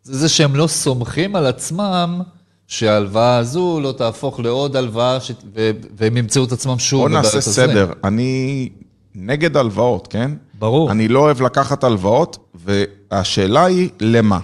זה 0.03 0.17
זה 0.17 0.29
שהם 0.29 0.55
לא 0.55 0.67
סומכים 0.67 1.35
על 1.35 1.45
עצמם 1.45 2.21
שההלוואה 2.67 3.37
הזו 3.37 3.79
לא 3.83 3.91
תהפוך 3.91 4.39
לעוד 4.39 4.75
הלוואה 4.75 5.19
ש... 5.19 5.31
ו... 5.55 5.71
והם 5.97 6.17
ימצאו 6.17 6.43
את 6.43 6.51
עצמם 6.51 6.79
שוב 6.79 7.01
בוא 7.01 7.09
נעשה. 7.09 7.41
סדר, 7.41 7.91
אני 8.03 8.69
נגד 9.15 9.57
הלוואות, 9.57 10.07
כן? 10.07 10.31
ברור. 10.59 10.91
אני 10.91 11.07
לא 11.07 11.19
אוהב 11.19 11.41
לקחת 11.41 11.83
הלוואות, 11.83 12.37
והשאלה 12.55 13.65
היא 13.65 13.89
למה. 13.99 14.39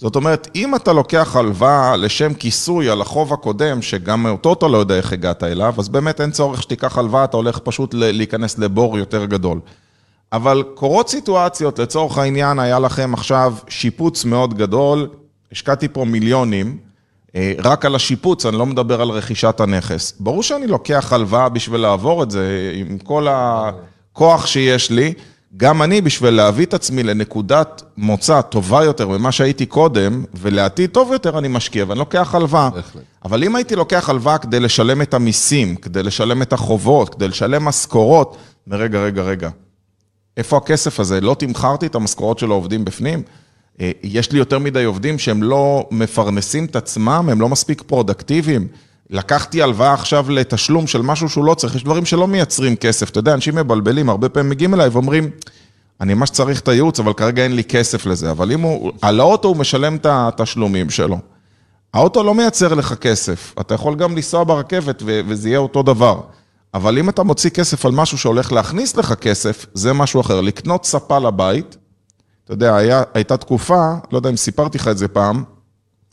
זאת 0.00 0.16
אומרת, 0.16 0.48
אם 0.54 0.74
אתה 0.74 0.92
לוקח 0.92 1.36
הלוואה 1.36 1.96
לשם 1.96 2.34
כיסוי 2.34 2.90
על 2.90 3.00
החוב 3.00 3.32
הקודם, 3.32 3.82
שגם 3.82 4.26
אותו 4.26 4.52
אתה 4.52 4.68
לא 4.68 4.78
יודע 4.78 4.96
איך 4.96 5.12
הגעת 5.12 5.42
אליו, 5.42 5.74
אז 5.78 5.88
באמת 5.88 6.20
אין 6.20 6.30
צורך 6.30 6.62
שתיקח 6.62 6.98
הלוואה, 6.98 7.24
אתה 7.24 7.36
הולך 7.36 7.58
פשוט 7.58 7.94
להיכנס 7.94 8.58
לבור 8.58 8.98
יותר 8.98 9.24
גדול. 9.24 9.60
אבל 10.32 10.62
קורות 10.74 11.08
סיטואציות, 11.08 11.78
לצורך 11.78 12.18
העניין, 12.18 12.58
היה 12.58 12.78
לכם 12.78 13.14
עכשיו 13.14 13.54
שיפוץ 13.68 14.24
מאוד 14.24 14.54
גדול, 14.54 15.08
השקעתי 15.52 15.88
פה 15.88 16.04
מיליונים, 16.04 16.78
אה, 17.34 17.52
רק 17.58 17.84
על 17.84 17.94
השיפוץ, 17.94 18.46
אני 18.46 18.56
לא 18.56 18.66
מדבר 18.66 19.00
על 19.00 19.08
רכישת 19.10 19.60
הנכס. 19.60 20.14
ברור 20.20 20.42
שאני 20.42 20.66
לוקח 20.66 21.12
הלוואה 21.12 21.48
בשביל 21.48 21.80
לעבור 21.80 22.22
את 22.22 22.30
זה, 22.30 22.72
עם 22.74 22.98
כל 22.98 23.26
הכוח 23.30 24.46
שיש 24.46 24.90
לי. 24.90 25.12
גם 25.56 25.82
אני, 25.82 26.00
בשביל 26.00 26.30
להביא 26.30 26.66
את 26.66 26.74
עצמי 26.74 27.02
לנקודת 27.02 27.82
מוצא 27.96 28.40
טובה 28.40 28.84
יותר 28.84 29.08
ממה 29.08 29.32
שהייתי 29.32 29.66
קודם, 29.66 30.24
ולעתיד 30.34 30.90
טוב 30.90 31.12
יותר, 31.12 31.38
אני 31.38 31.48
משקיע, 31.48 31.84
ואני 31.88 31.98
לוקח 31.98 32.34
הלוואה. 32.34 32.70
בהחלט. 32.70 33.02
אבל 33.24 33.44
אם 33.44 33.56
הייתי 33.56 33.76
לוקח 33.76 34.08
הלוואה 34.08 34.38
כדי 34.38 34.60
לשלם 34.60 35.02
את 35.02 35.14
המיסים, 35.14 35.76
כדי 35.76 36.02
לשלם 36.02 36.42
את 36.42 36.52
החובות, 36.52 37.14
כדי 37.14 37.28
לשלם 37.28 37.64
משכורות, 37.64 38.36
רגע, 38.70 38.98
רגע, 38.98 39.22
רגע, 39.22 39.50
איפה 40.36 40.56
הכסף 40.56 41.00
הזה? 41.00 41.20
לא 41.20 41.36
תמכרתי 41.38 41.86
את 41.86 41.94
המשכורות 41.94 42.38
של 42.38 42.50
העובדים 42.50 42.84
בפנים? 42.84 43.22
אה, 43.80 43.90
יש 44.02 44.32
לי 44.32 44.38
יותר 44.38 44.58
מדי 44.58 44.84
עובדים 44.84 45.18
שהם 45.18 45.42
לא 45.42 45.88
מפרנסים 45.90 46.64
את 46.64 46.76
עצמם, 46.76 47.28
הם 47.32 47.40
לא 47.40 47.48
מספיק 47.48 47.82
פרודקטיביים. 47.82 48.68
לקחתי 49.10 49.62
הלוואה 49.62 49.92
עכשיו 49.92 50.30
לתשלום 50.30 50.86
של 50.86 51.02
משהו 51.02 51.28
שהוא 51.28 51.44
לא 51.44 51.54
צריך, 51.54 51.74
יש 51.74 51.84
דברים 51.84 52.04
שלא 52.04 52.28
מייצרים 52.28 52.76
כסף. 52.76 53.10
אתה 53.10 53.18
יודע, 53.18 53.34
אנשים 53.34 53.54
מבלבלים, 53.54 54.08
הרבה 54.08 54.28
פעמים 54.28 54.50
מגיעים 54.50 54.74
אליי 54.74 54.88
ואומרים, 54.88 55.30
אני 56.00 56.14
ממש 56.14 56.30
צריך 56.30 56.60
את 56.60 56.68
הייעוץ, 56.68 57.00
אבל 57.00 57.12
כרגע 57.12 57.42
אין 57.42 57.56
לי 57.56 57.64
כסף 57.64 58.06
לזה. 58.06 58.30
אבל 58.30 58.52
אם 58.52 58.60
הוא, 58.60 58.92
על 59.02 59.20
האוטו 59.20 59.48
הוא 59.48 59.56
משלם 59.56 59.96
את 59.96 60.06
התשלומים 60.08 60.90
שלו. 60.90 61.18
האוטו 61.94 62.22
לא 62.22 62.34
מייצר 62.34 62.74
לך 62.74 62.94
כסף, 62.94 63.54
אתה 63.60 63.74
יכול 63.74 63.94
גם 63.94 64.16
לנסוע 64.16 64.44
ברכבת 64.44 65.02
ו- 65.06 65.20
וזה 65.26 65.48
יהיה 65.48 65.58
אותו 65.58 65.82
דבר. 65.82 66.20
אבל 66.74 66.98
אם 66.98 67.08
אתה 67.08 67.22
מוציא 67.22 67.50
כסף 67.50 67.86
על 67.86 67.92
משהו 67.92 68.18
שהולך 68.18 68.52
להכניס 68.52 68.96
לך 68.96 69.12
כסף, 69.12 69.66
זה 69.74 69.92
משהו 69.92 70.20
אחר. 70.20 70.40
לקנות 70.40 70.84
ספה 70.84 71.18
לבית, 71.18 71.76
אתה 72.44 72.52
יודע, 72.52 72.76
היה, 72.76 73.02
הייתה 73.14 73.36
תקופה, 73.36 73.94
לא 74.12 74.18
יודע 74.18 74.30
אם 74.30 74.36
סיפרתי 74.36 74.78
לך 74.78 74.88
את 74.88 74.98
זה 74.98 75.08
פעם, 75.08 75.44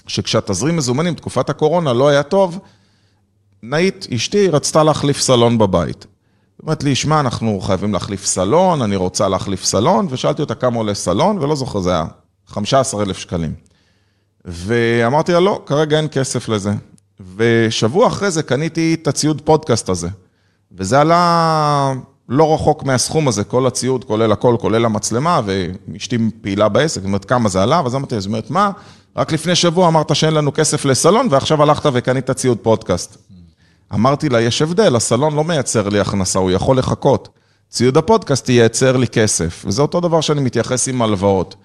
שכשהתזרים 0.08 0.78
מזומנים, 0.78 1.14
תקופת 1.14 1.50
הקורונה, 1.50 1.94
לא 1.94 2.08
היה 2.08 2.24
טוב, 2.24 2.60
נאית, 3.64 4.08
אשתי, 4.16 4.50
רצתה 4.50 4.84
להחליף 4.84 5.20
סלון 5.20 5.58
בבית. 5.58 6.04
היא 6.04 6.64
אומרת 6.64 6.84
לי, 6.84 6.96
שמע, 6.96 7.20
אנחנו 7.20 7.62
חייבים 7.62 7.94
להחליף 7.94 8.26
סלון, 8.26 8.82
אני 8.82 8.96
רוצה 8.96 9.28
להחליף 9.28 9.64
סלון, 9.64 10.08
ושאלתי 10.10 10.42
אותה 10.42 10.56
כמה 10.56 10.78
עולה 10.78 10.94
סלון, 10.94 11.38
ולא 11.38 11.56
זוכר, 11.56 11.80
זה 11.80 11.92
היה 11.92 12.06
15,000 12.48 13.18
שקלים. 13.18 13.54
ואמרתי 14.46 15.32
לה, 15.32 15.40
לא, 15.40 15.62
כרגע 15.66 15.98
אין 15.98 16.08
כסף 16.12 16.50
לזה. 16.50 16.72
ושבוע 17.36 18.08
אחרי 18.08 18.32
זה 18.32 18.44
קניתי 18.44 18.94
את 19.02 19.08
הציוד 19.08 19.42
פודקאסט 19.42 19.90
הזה. 19.90 20.08
וזה 20.72 21.02
עלה 21.02 21.94
לא 22.30 22.54
רחוק 22.54 22.84
מהסכום 22.84 23.28
הזה, 23.28 23.44
כל 23.44 23.68
הציוד, 23.68 24.04
כולל 24.04 24.32
הכל, 24.32 24.56
כולל 24.60 24.86
המצלמה, 24.86 25.42
ואשתי 25.46 26.18
פעילה 26.42 26.70
בעסק, 26.70 27.02
זאת 27.02 27.08
אומרת, 27.08 27.26
כמה 27.26 27.50
זה 27.50 27.64
עלה, 27.64 27.82
ואז 27.84 27.96
אמרתי, 27.96 28.20
זאת 28.20 28.28
אומרת, 28.28 28.50
מה? 28.50 28.72
רק 29.16 29.32
לפני 29.32 29.56
שבוע 29.56 29.88
אמרת 29.88 30.16
שאין 30.16 30.34
לנו 30.34 30.54
כסף 30.54 30.86
לסלון, 30.86 31.28
ועכשיו 31.32 31.64
הלכת 31.64 31.90
וקנית 31.94 32.32
ציוד 32.32 32.58
פודקאסט. 32.58 33.18
אמרתי 33.94 34.30
לה, 34.30 34.42
יש 34.42 34.62
הבדל, 34.62 34.96
הסלון 34.96 35.36
לא 35.36 35.44
מייצר 35.44 35.90
לי 35.90 36.00
הכנסה, 36.00 36.40
הוא 36.40 36.52
יכול 36.52 36.78
לחכות. 36.78 37.30
ציוד 37.70 37.98
הפודקאסט 37.98 38.50
ייצר 38.50 38.98
לי 38.98 39.08
כסף, 39.08 39.66
וזה 39.68 39.82
אותו 39.82 40.00
דבר 40.00 40.22
שאני 40.22 40.42
מתייחס 40.42 40.88
עם 40.88 41.02
הלוואות. 41.02 41.56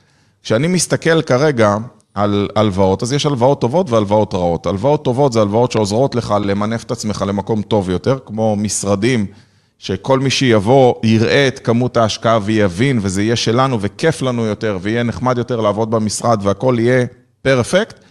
כשאני 0.43 0.69
מסתכל 0.69 1.23
כרגע 1.23 1.77
על 2.15 2.49
הלוואות, 2.57 3.03
אז 3.03 3.13
יש 3.13 3.27
הלוואות 3.27 3.61
טובות 3.61 3.91
והלוואות 3.91 4.35
רעות. 4.35 4.67
הלוואות 4.67 5.05
טובות 5.05 5.33
זה 5.33 5.41
הלוואות 5.41 5.73
שעוזרות 5.73 6.15
לך 6.15 6.35
למנף 6.45 6.85
את 6.85 6.91
עצמך 6.91 7.25
למקום 7.29 7.63
טוב 7.63 7.91
יותר, 7.91 8.19
כמו 8.27 8.57
משרדים, 8.57 9.27
שכל 9.79 10.21
מי 10.21 10.31
שיבוא 10.31 10.95
יראה 11.03 11.49
את 11.49 11.59
כמות 11.59 11.97
ההשקעה 11.97 12.39
ויבין, 12.43 12.99
וזה 13.03 13.23
יהיה 13.23 13.37
שלנו 13.37 13.79
וכיף 13.81 14.23
לנו 14.23 14.45
יותר, 14.45 14.79
ויהיה 14.83 15.03
נחמד 15.03 15.39
יותר 15.39 15.61
לעבוד 15.61 15.91
במשרד 15.91 16.41
והכל 16.43 16.77
יהיה 16.79 17.07
פרפקט. 17.43 18.05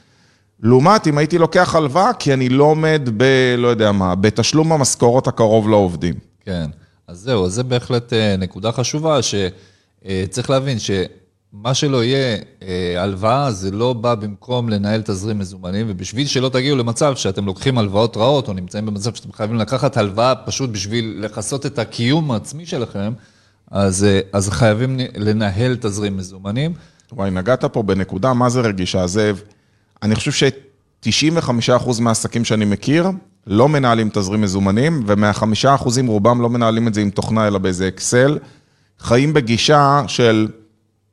לעומת 0.63 1.07
אם 1.07 1.17
הייתי 1.17 1.37
לוקח 1.37 1.75
הלוואה, 1.75 2.13
כי 2.13 2.33
אני 2.33 2.49
לא 2.49 2.63
עומד 2.63 3.09
ב... 3.17 3.23
לא 3.57 3.67
יודע 3.67 3.91
מה, 3.91 4.15
בתשלום 4.15 4.71
המשכורת 4.71 5.27
הקרוב 5.27 5.69
לעובדים. 5.69 6.13
כן, 6.45 6.69
אז 7.07 7.19
זהו, 7.19 7.49
זה 7.49 7.63
בהחלט 7.63 8.13
אה, 8.13 8.35
נקודה 8.37 8.71
חשובה, 8.71 9.19
שצריך 9.21 10.49
להבין 10.49 10.77
שמה 10.79 11.73
שלא 11.73 12.03
יהיה 12.03 12.37
אה, 12.63 13.03
הלוואה, 13.03 13.51
זה 13.51 13.71
לא 13.71 13.93
בא 13.93 14.15
במקום 14.15 14.69
לנהל 14.69 15.01
תזרים 15.01 15.39
מזומנים, 15.39 15.85
ובשביל 15.89 16.27
שלא 16.27 16.49
תגיעו 16.49 16.77
למצב 16.77 17.15
שאתם 17.15 17.45
לוקחים 17.45 17.77
הלוואות 17.77 18.17
רעות, 18.17 18.47
או 18.47 18.53
נמצאים 18.53 18.85
במצב 18.85 19.15
שאתם 19.15 19.31
חייבים 19.31 19.57
לקחת 19.57 19.97
הלוואה 19.97 20.35
פשוט 20.35 20.69
בשביל 20.69 21.17
לכסות 21.19 21.65
את 21.65 21.79
הקיום 21.79 22.31
העצמי 22.31 22.65
שלכם, 22.65 23.13
אז, 23.71 24.03
אה, 24.03 24.19
אז 24.33 24.49
חייבים 24.49 24.99
לנהל 25.15 25.75
תזרים 25.81 26.17
מזומנים. 26.17 26.73
וואי, 27.11 27.31
נגעת 27.31 27.65
פה 27.65 27.83
בנקודה, 27.83 28.33
מה 28.33 28.49
זה 28.49 28.61
רגישה, 28.61 29.07
זאב? 29.07 29.41
אני 30.03 30.15
חושב 30.15 30.31
ש-95% 30.31 32.01
מהעסקים 32.01 32.45
שאני 32.45 32.65
מכיר 32.65 33.09
לא 33.47 33.69
מנהלים 33.69 34.09
תזרים 34.13 34.41
מזומנים, 34.41 35.03
ומה-5% 35.07 35.87
רובם 36.07 36.41
לא 36.41 36.49
מנהלים 36.49 36.87
את 36.87 36.93
זה 36.93 37.01
עם 37.01 37.09
תוכנה, 37.09 37.47
אלא 37.47 37.57
באיזה 37.57 37.87
אקסל. 37.87 38.37
חיים 38.99 39.33
בגישה 39.33 40.03
של 40.07 40.47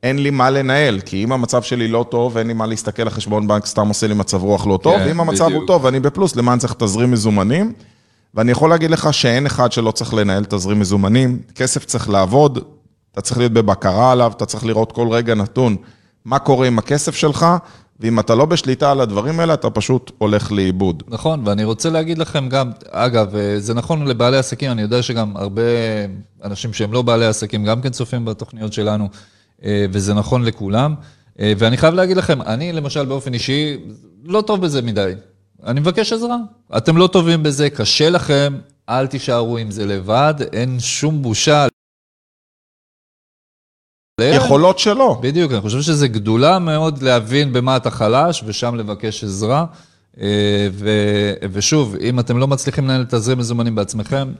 אין 0.03 0.23
לי 0.23 0.29
מה 0.29 0.49
לנהל, 0.49 0.99
כי 0.99 1.23
אם 1.23 1.31
המצב 1.31 1.63
שלי 1.63 1.87
לא 1.87 2.05
טוב, 2.11 2.37
אין 2.37 2.47
לי 2.47 2.53
מה 2.53 2.65
להסתכל 2.65 3.01
על 3.01 3.09
חשבון 3.09 3.47
בנק, 3.47 3.65
סתם 3.65 3.87
עושה 3.87 4.07
לי 4.07 4.13
מצב 4.13 4.43
רוח 4.43 4.67
לא 4.67 4.79
טוב, 4.83 4.97
כן, 4.97 5.05
ואם 5.07 5.19
המצב 5.19 5.45
בדיוק. 5.45 5.59
הוא 5.59 5.67
טוב 5.67 5.85
ואני 5.85 5.99
בפלוס, 5.99 6.35
למה 6.35 6.53
אני 6.53 6.59
צריך 6.59 6.73
תזרים 6.73 7.11
מזומנים? 7.11 7.73
ואני 8.33 8.51
יכול 8.51 8.69
להגיד 8.69 8.91
לך 8.91 9.13
שאין 9.13 9.45
אחד 9.45 9.71
שלא 9.71 9.91
צריך 9.91 10.13
לנהל 10.13 10.45
תזרים 10.45 10.79
מזומנים, 10.79 11.39
כסף 11.55 11.85
צריך 11.85 12.09
לעבוד, 12.09 12.59
אתה 13.11 13.21
צריך 13.21 13.37
להיות 13.37 13.51
בבקרה 13.51 14.11
עליו, 14.11 14.31
אתה 14.35 14.45
צריך 14.45 14.65
לראות 14.65 14.91
כל 14.91 15.07
רגע 15.07 15.35
נתון 15.35 15.75
מה 16.25 16.39
קורה 16.39 16.67
עם 16.67 16.79
הכסף 16.79 17.15
שלך, 17.15 17.45
ואם 17.99 18.19
אתה 18.19 18.35
לא 18.35 18.45
בשליטה 18.45 18.91
על 18.91 19.01
הדברים 19.01 19.39
האלה, 19.39 19.53
אתה 19.53 19.69
פשוט 19.69 20.11
הולך 20.17 20.51
לאיבוד. 20.51 21.03
נכון, 21.07 21.41
ואני 21.45 21.63
רוצה 21.63 21.89
להגיד 21.89 22.17
לכם 22.17 22.49
גם, 22.49 22.71
אגב, 22.91 23.35
אה, 23.35 23.59
זה 23.59 23.73
נכון 23.73 24.07
לבעלי 24.07 24.37
עסקים, 24.37 24.71
אני 24.71 24.81
יודע 24.81 25.01
שגם 25.01 25.37
הרבה 25.37 25.61
אנשים 26.43 26.73
שהם 26.73 26.93
לא 26.93 27.01
בעלי 27.01 27.25
עסקים 27.25 27.65
גם 27.65 27.81
כן 27.81 27.89
צופים 27.89 28.25
בתוכניות 28.25 28.73
שלנו, 28.73 29.09
אה, 29.63 29.85
וזה 29.91 30.13
נכון 30.13 30.43
לכולם. 30.45 30.95
אה, 31.39 31.53
ואני 31.57 31.77
חייב 31.77 31.93
להגיד 31.93 32.17
לכם, 32.17 32.41
אני 32.41 32.73
למשל 32.73 33.05
באופן 33.05 33.33
אישי 33.33 33.77
לא 34.23 34.41
טוב 34.41 34.61
בזה 34.61 34.81
מדי. 34.81 35.13
אני 35.65 35.79
מבקש 35.79 36.13
עזרה. 36.13 36.37
אתם 36.77 36.97
לא 36.97 37.07
טובים 37.07 37.43
בזה, 37.43 37.69
קשה 37.69 38.09
לכם, 38.09 38.57
אל 38.89 39.07
תישארו 39.07 39.57
עם 39.57 39.71
זה 39.71 39.85
לבד, 39.85 40.33
אין 40.53 40.79
שום 40.79 41.21
בושה. 41.21 41.67
יכולות 44.25 44.79
שלו. 44.79 45.19
בדיוק, 45.21 45.51
אני 45.51 45.61
חושב 45.61 45.81
שזו 45.81 46.07
גדולה 46.09 46.59
מאוד 46.59 47.01
להבין 47.01 47.53
במה 47.53 47.77
אתה 47.77 47.91
חלש 47.91 48.43
ושם 48.45 48.75
לבקש 48.75 49.23
עזרה. 49.23 49.65
אה, 50.21 50.67
ו- 50.71 51.33
ושוב, 51.51 51.95
אם 52.01 52.19
אתם 52.19 52.37
לא 52.37 52.47
מצליחים 52.47 52.83
לנהל 52.83 53.05
תזרים 53.09 53.37
מזומנים 53.37 53.75
בעצמכם, 53.75 54.31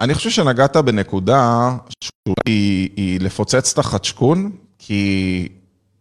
אני 0.00 0.14
חושב 0.14 0.30
שנגעת 0.30 0.76
בנקודה 0.76 1.70
שהיא 2.00 2.90
היא 2.96 3.20
לפוצץ 3.20 3.72
את 3.72 3.78
החדשקון, 3.78 4.50
כי 4.78 5.48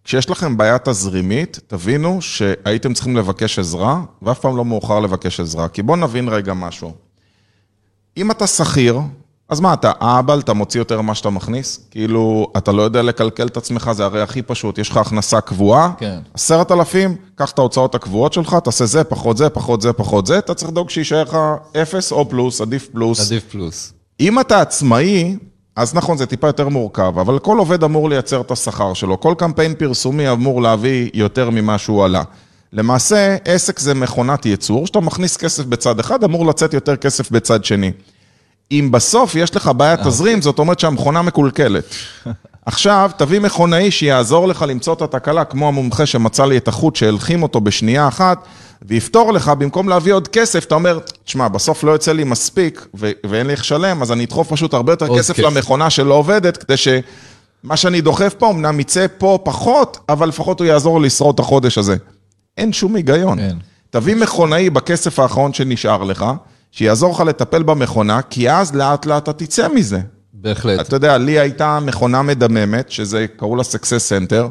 כשיש 0.03 0.29
לכם 0.29 0.57
בעיה 0.57 0.77
תזרימית, 0.79 1.59
תבינו 1.67 2.21
שהייתם 2.21 2.93
צריכים 2.93 3.17
לבקש 3.17 3.59
עזרה, 3.59 4.01
ואף 4.21 4.39
פעם 4.39 4.57
לא 4.57 4.65
מאוחר 4.65 4.99
לבקש 4.99 5.39
עזרה. 5.39 5.67
כי 5.67 5.81
בואו 5.81 5.97
נבין 5.97 6.29
רגע 6.29 6.53
משהו. 6.53 6.93
אם 8.17 8.31
אתה 8.31 8.47
שכיר, 8.47 8.99
אז 9.53 9.59
מה, 9.59 9.73
אתה 9.73 9.91
אהבל, 10.01 10.39
אתה 10.39 10.53
מוציא 10.53 10.81
יותר 10.81 11.01
ממה 11.01 11.15
שאתה 11.15 11.29
מכניס? 11.29 11.79
כאילו, 11.91 12.47
אתה 12.57 12.71
לא 12.71 12.81
יודע 12.81 13.01
לקלקל 13.01 13.47
את 13.47 13.57
עצמך, 13.57 13.91
זה 13.93 14.05
הרי 14.05 14.21
הכי 14.21 14.41
פשוט, 14.41 14.77
יש 14.77 14.89
לך 14.89 14.97
הכנסה 14.97 15.41
קבועה, 15.41 15.91
כן. 15.97 16.19
עשרת 16.33 16.71
אלפים, 16.71 17.15
קח 17.35 17.51
את 17.51 17.59
ההוצאות 17.59 17.95
הקבועות 17.95 18.33
שלך, 18.33 18.55
תעשה 18.63 18.85
זה, 18.85 19.03
פחות 19.03 19.37
זה, 19.37 19.49
פחות 19.49 19.81
זה, 19.81 19.93
פחות 19.93 20.25
זה, 20.25 20.37
אתה 20.37 20.53
צריך 20.53 20.71
לדאוג 20.71 20.89
שיישאר 20.89 21.23
לך 21.23 21.37
אפס 21.81 22.11
או 22.11 22.29
פלוס, 22.29 22.61
עדיף 22.61 22.87
פלוס. 22.91 23.31
עדיף 23.31 23.43
פלוס. 23.51 23.93
אם 24.19 24.39
אתה 24.39 24.61
עצמאי, 24.61 25.37
אז 25.75 25.95
נכון, 25.95 26.17
זה 26.17 26.25
טיפה 26.25 26.47
יותר 26.47 26.69
מורכב, 26.69 27.19
אבל 27.19 27.39
כל 27.39 27.57
עובד 27.57 27.83
אמור 27.83 28.09
לייצר 28.09 28.41
את 28.41 28.51
השכר 28.51 28.93
שלו. 28.93 29.19
כל 29.19 29.33
קמפיין 29.37 29.73
פרסומי 29.73 30.31
אמור 30.31 30.61
להביא 30.61 31.09
יותר 31.13 31.49
ממה 31.49 31.77
שהוא 31.77 32.05
עלה. 32.05 32.23
למעשה, 32.73 33.37
עסק 33.45 33.79
זה 33.79 33.93
מכונת 33.93 34.45
ייצור, 34.45 34.87
שאתה 34.87 34.99
מכניס 34.99 35.37
כסף 35.37 35.65
בצד 35.65 35.99
אחד, 35.99 36.23
אמור 36.23 36.45
לצאת 36.45 36.73
יותר 36.73 36.95
כסף 36.95 37.31
בצד 37.31 37.65
שני. 37.65 37.91
אם 38.71 38.89
בסוף 38.91 39.35
יש 39.35 39.55
לך 39.55 39.71
בעיית 39.77 39.99
תזרים, 39.99 40.41
זאת 40.41 40.59
אומרת 40.59 40.79
שהמכונה 40.79 41.21
מקולקלת. 41.21 41.95
עכשיו, 42.65 43.11
תביא 43.17 43.39
מכונאי 43.39 43.91
שיעזור 43.91 44.47
לך 44.47 44.65
למצוא 44.67 44.93
את 44.93 45.01
התקלה, 45.01 45.45
כמו 45.45 45.67
המומחה 45.67 46.05
שמצא 46.05 46.45
לי 46.45 46.57
את 46.57 46.67
החוט 46.67 46.95
שהלחים 46.95 47.43
אותו 47.43 47.61
בשנייה 47.61 48.07
אחת, 48.07 48.45
ויפתור 48.81 49.33
לך, 49.33 49.47
במקום 49.47 49.89
להביא 49.89 50.13
עוד 50.13 50.27
כסף, 50.27 50.65
אתה 50.65 50.75
אומר, 50.75 50.99
תשמע, 51.25 51.47
בסוף 51.47 51.83
לא 51.83 51.91
יוצא 51.91 52.11
לי 52.11 52.23
מספיק, 52.23 52.87
ו- 52.95 53.11
ואין 53.29 53.47
לי 53.47 53.53
איך 53.53 53.61
לשלם, 53.61 54.01
אז 54.01 54.11
אני 54.11 54.23
אדחוף 54.23 54.53
פשוט 54.53 54.73
הרבה 54.73 54.91
יותר 54.91 55.17
כסף 55.17 55.33
כסף. 55.33 55.43
למכונה 55.43 55.89
שלא 55.89 56.13
עובדת, 56.13 56.57
כדי 56.57 56.77
שמה 56.77 57.77
שאני 57.77 58.01
דוחף 58.01 58.33
פה, 58.37 58.49
אמנם 58.51 58.79
יצא 58.79 59.05
פה 59.17 59.39
פחות, 59.43 59.97
אבל 60.09 60.29
לפחות 60.29 60.59
הוא 60.59 60.67
יעזור 60.67 61.01
לשרוד 61.01 61.33
את 61.33 61.39
החודש 61.39 61.77
הזה. 61.77 61.95
אין 62.57 62.73
שום 62.73 62.95
היגיון. 62.95 63.39
אין. 63.39 63.59
תביא 63.89 64.15
מכונאי 64.15 64.69
בכסף 64.69 65.19
האחרון 65.19 65.53
שנשאר 65.53 66.03
לך, 66.03 66.25
שיעזור 66.75 67.13
לך 67.13 67.19
לטפל 67.19 67.63
במכונה, 67.63 68.21
כי 68.21 68.51
אז 68.51 68.75
לאט 68.75 69.05
לאט 69.05 69.23
אתה 69.23 69.33
תצא 69.33 69.67
מזה. 69.67 69.99
בהחלט. 70.33 70.87
אתה 70.87 70.95
יודע, 70.95 71.17
לי 71.17 71.39
הייתה 71.39 71.79
מכונה 71.79 72.21
מדממת, 72.21 72.91
שזה, 72.91 73.25
קראו 73.37 73.55
לה 73.55 73.63
Success 73.63 74.29
Center, 74.29 74.43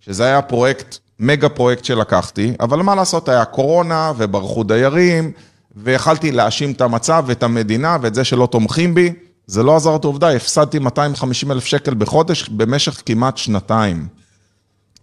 שזה 0.00 0.24
היה 0.24 0.42
פרויקט, 0.42 0.98
מגה 1.20 1.48
פרויקט 1.48 1.84
שלקחתי, 1.84 2.52
אבל 2.60 2.82
מה 2.82 2.94
לעשות, 2.94 3.28
היה 3.28 3.44
קורונה 3.44 4.12
וברחו 4.16 4.64
דיירים, 4.64 5.32
ויכלתי 5.76 6.32
להאשים 6.32 6.72
את 6.72 6.80
המצב 6.80 7.24
ואת 7.26 7.42
המדינה 7.42 7.96
ואת 8.02 8.14
זה 8.14 8.24
שלא 8.24 8.48
תומכים 8.50 8.94
בי. 8.94 9.12
זה 9.46 9.62
לא 9.62 9.76
עזר 9.76 9.96
את 9.96 10.04
העובדה, 10.04 10.32
הפסדתי 10.32 10.78
250 10.78 11.52
אלף 11.52 11.64
שקל 11.64 11.94
בחודש 11.94 12.48
במשך 12.48 13.02
כמעט 13.06 13.36
שנתיים. 13.36 14.06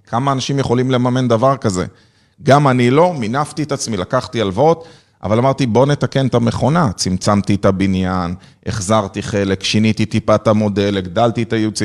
כמה 0.07 0.31
אנשים 0.31 0.59
יכולים 0.59 0.91
לממן 0.91 1.27
דבר 1.27 1.57
כזה? 1.57 1.86
גם 2.43 2.67
אני 2.67 2.89
לא, 2.89 3.13
מינפתי 3.13 3.63
את 3.63 3.71
עצמי, 3.71 3.97
לקחתי 3.97 4.41
הלוואות, 4.41 4.88
אבל 5.23 5.38
אמרתי, 5.38 5.65
בוא 5.65 5.86
נתקן 5.86 6.27
את 6.27 6.33
המכונה. 6.33 6.93
צמצמתי 6.93 7.55
את 7.55 7.65
הבניין, 7.65 8.36
החזרתי 8.65 9.21
חלק, 9.21 9.63
שיניתי 9.63 10.05
טיפה 10.05 10.36
את 10.36 10.47
המודל, 10.47 10.97
הגדלתי 10.97 11.43
את 11.43 11.53
הייעוץ 11.53 11.81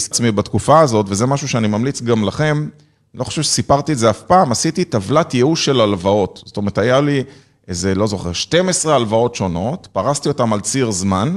עצמי 0.00 0.32
בתקופה 0.32 0.80
הזאת, 0.80 1.06
וזה 1.08 1.26
משהו 1.26 1.48
שאני 1.48 1.68
ממליץ 1.68 2.02
גם 2.02 2.24
לכם, 2.24 2.68
לא 3.14 3.24
חושב 3.24 3.42
שסיפרתי 3.42 3.92
את 3.92 3.98
זה 3.98 4.10
אף 4.10 4.22
פעם, 4.22 4.52
עשיתי 4.52 4.84
טבלת 4.84 5.34
ייאוש 5.34 5.64
של 5.64 5.80
הלוואות. 5.80 6.42
זאת 6.46 6.56
אומרת, 6.56 6.78
היה 6.78 7.00
לי 7.00 7.24
איזה, 7.68 7.94
לא 7.94 8.06
זוכר, 8.06 8.32
12 8.32 8.94
הלוואות 8.94 9.34
שונות, 9.34 9.88
פרסתי 9.92 10.28
אותן 10.28 10.52
על 10.52 10.60
ציר 10.60 10.90
זמן, 10.90 11.36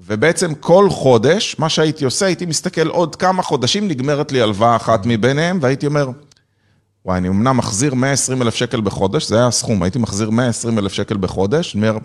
ובעצם 0.00 0.54
כל 0.54 0.90
חודש, 0.90 1.56
מה 1.58 1.68
שהייתי 1.68 2.04
עושה, 2.04 2.26
הייתי 2.26 2.46
מסתכל 2.46 2.88
עוד 2.88 3.16
כמה 3.16 3.42
חודשים, 3.42 3.88
נגמרת 3.88 4.32
לי 4.32 4.42
הלוואה 4.42 4.76
אחת 4.76 5.02
מביניהם, 5.04 5.58
והייתי 5.62 5.86
אומר, 5.86 6.10
וואי, 7.06 7.18
אני 7.18 7.28
אמנם 7.28 7.56
מחזיר 7.56 7.94
120 7.94 8.42
אלף 8.42 8.54
שקל 8.54 8.80
בחודש, 8.80 9.28
זה 9.28 9.36
היה 9.36 9.46
הסכום, 9.46 9.82
הייתי 9.82 9.98
מחזיר 9.98 10.30
120 10.30 10.78
אלף 10.78 10.92
שקל 10.92 11.16
בחודש, 11.16 11.74
אני 11.76 11.88
אומר, 11.88 11.98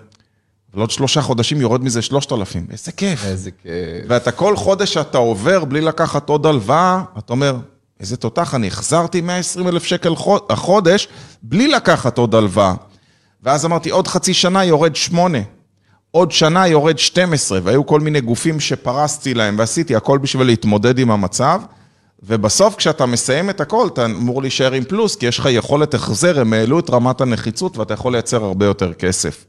אבל 0.74 0.82
עוד 0.82 0.92
שלושה 0.92 1.22
חודשים 1.22 1.62
יורד 1.62 1.84
מזה 1.84 2.02
3,000, 2.02 2.68
איזה 2.72 2.92
כיף. 2.92 3.26
איזה 3.26 3.52
כיף. 3.52 3.72
ואתה 4.08 4.32
כל 4.32 4.56
חודש 4.56 4.94
שאתה 4.94 5.18
עובר 5.18 5.66
בלי 5.66 5.82
לקחת 5.82 6.30
עוד 6.30 6.46
הלוואה, 6.46 7.04
אתה 7.18 7.34
אומר, 7.34 7.56
איזה 8.00 8.18
תותח, 8.18 8.56
אני 8.56 8.68
החזרתי 8.68 9.22
120 9.22 9.68
אלף 9.68 9.84
שקל 9.84 10.16
חוד- 10.16 10.42
החודש 10.50 11.08
בלי 11.44 11.68
לקחת 11.68 12.18
עוד 12.18 12.36
הלוואה. 12.36 12.74
ואז 13.44 13.66
אמרתי, 13.66 13.90
עוד 13.90 14.08
חצי 14.08 14.34
שנה 14.34 14.64
יורד 14.66 14.96
שמונה, 14.96 15.40
עוד 16.12 16.32
שנה 16.32 16.68
יורד 16.68 17.00
12, 17.00 17.60
והיו 17.64 17.86
כל 17.86 18.00
מיני 18.00 18.22
גופים 18.22 18.60
שפרסתי 18.60 19.34
להם 19.34 19.56
ועשיתי 19.60 19.96
הכל 19.96 20.18
בשביל 20.18 20.48
להתמודד 20.48 21.00
עם 21.00 21.12
המצב. 21.12 21.62
ובסוף 22.24 22.76
כשאתה 22.76 23.06
מסיים 23.06 23.50
את 23.50 23.62
הכל, 23.62 23.88
אתה 23.94 24.06
אמור 24.06 24.42
להישאר 24.42 24.74
עם 24.74 24.84
פלוס, 24.84 25.16
כי 25.16 25.26
יש 25.26 25.40
לך 25.40 25.48
יכולת 25.52 25.94
החזר, 25.94 26.40
הם 26.40 26.54
העלו 26.54 26.80
את 26.80 26.90
רמת 26.90 27.22
הנחיצות 27.22 27.78
ואתה 27.78 27.94
יכול 27.94 28.12
לייצר 28.12 28.44
הרבה 28.44 28.66
יותר 28.66 28.94
כסף. 28.94 29.46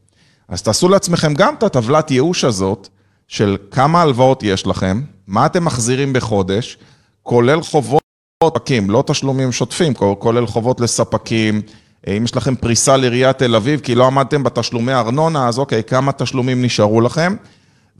אז 0.49 0.63
תעשו 0.63 0.89
לעצמכם 0.89 1.35
גם 1.35 1.55
את 1.55 1.63
הטבלת 1.63 2.11
ייאוש 2.11 2.45
הזאת, 2.45 2.89
של 3.29 3.57
כמה 3.71 4.03
הלוואות 4.03 4.43
יש 4.43 4.67
לכם, 4.67 5.03
מה 5.27 5.47
אתם 5.47 5.65
מחזירים 5.65 6.13
בחודש, 6.13 6.79
כולל 7.23 7.63
חובות 7.63 8.03
לספקים, 8.45 8.91
לא 8.91 9.05
תשלומים 9.07 9.53
שוטפים, 9.53 9.95
כולל 9.95 10.47
חובות 10.47 10.81
לספקים, 10.81 11.63
אם 12.07 12.25
יש 12.25 12.37
לכם 12.37 12.55
פריסה 12.55 12.97
לעיריית 12.97 13.39
תל 13.39 13.57
אביב, 13.57 13.81
כי 13.81 13.95
לא 13.95 14.07
עמדתם 14.07 14.43
בתשלומי 14.43 14.93
ארנונה, 14.93 15.49
אז 15.49 15.59
אוקיי, 15.59 15.85
כמה 15.85 16.13
תשלומים 16.13 16.63
נשארו 16.63 17.01
לכם? 17.01 17.37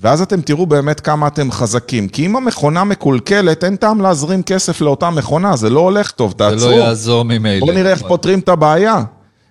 ואז 0.01 0.23
אתם 0.23 0.41
תראו 0.41 0.67
באמת 0.67 1.01
כמה 1.01 1.27
אתם 1.27 1.51
חזקים. 1.51 2.09
כי 2.09 2.27
אם 2.27 2.37
המכונה 2.37 2.85
מקולקלת, 2.85 3.65
אין 3.65 3.77
טעם 3.77 4.01
להזרים 4.01 4.43
כסף 4.43 4.81
לאותה 4.81 5.11
מכונה, 5.11 5.57
זה 5.57 5.71
לא 5.71 5.81
הולך 5.81 6.11
טוב, 6.11 6.31
זה 6.31 6.37
תעצרו. 6.37 6.71
לא 6.71 6.75
יעזור 6.75 7.25
ממילא. 7.25 7.67
בואו 7.67 7.73
נראה 7.73 7.91
איך 7.91 8.03
פותרים 8.03 8.39
את 8.39 8.49
הבעיה. 8.49 9.03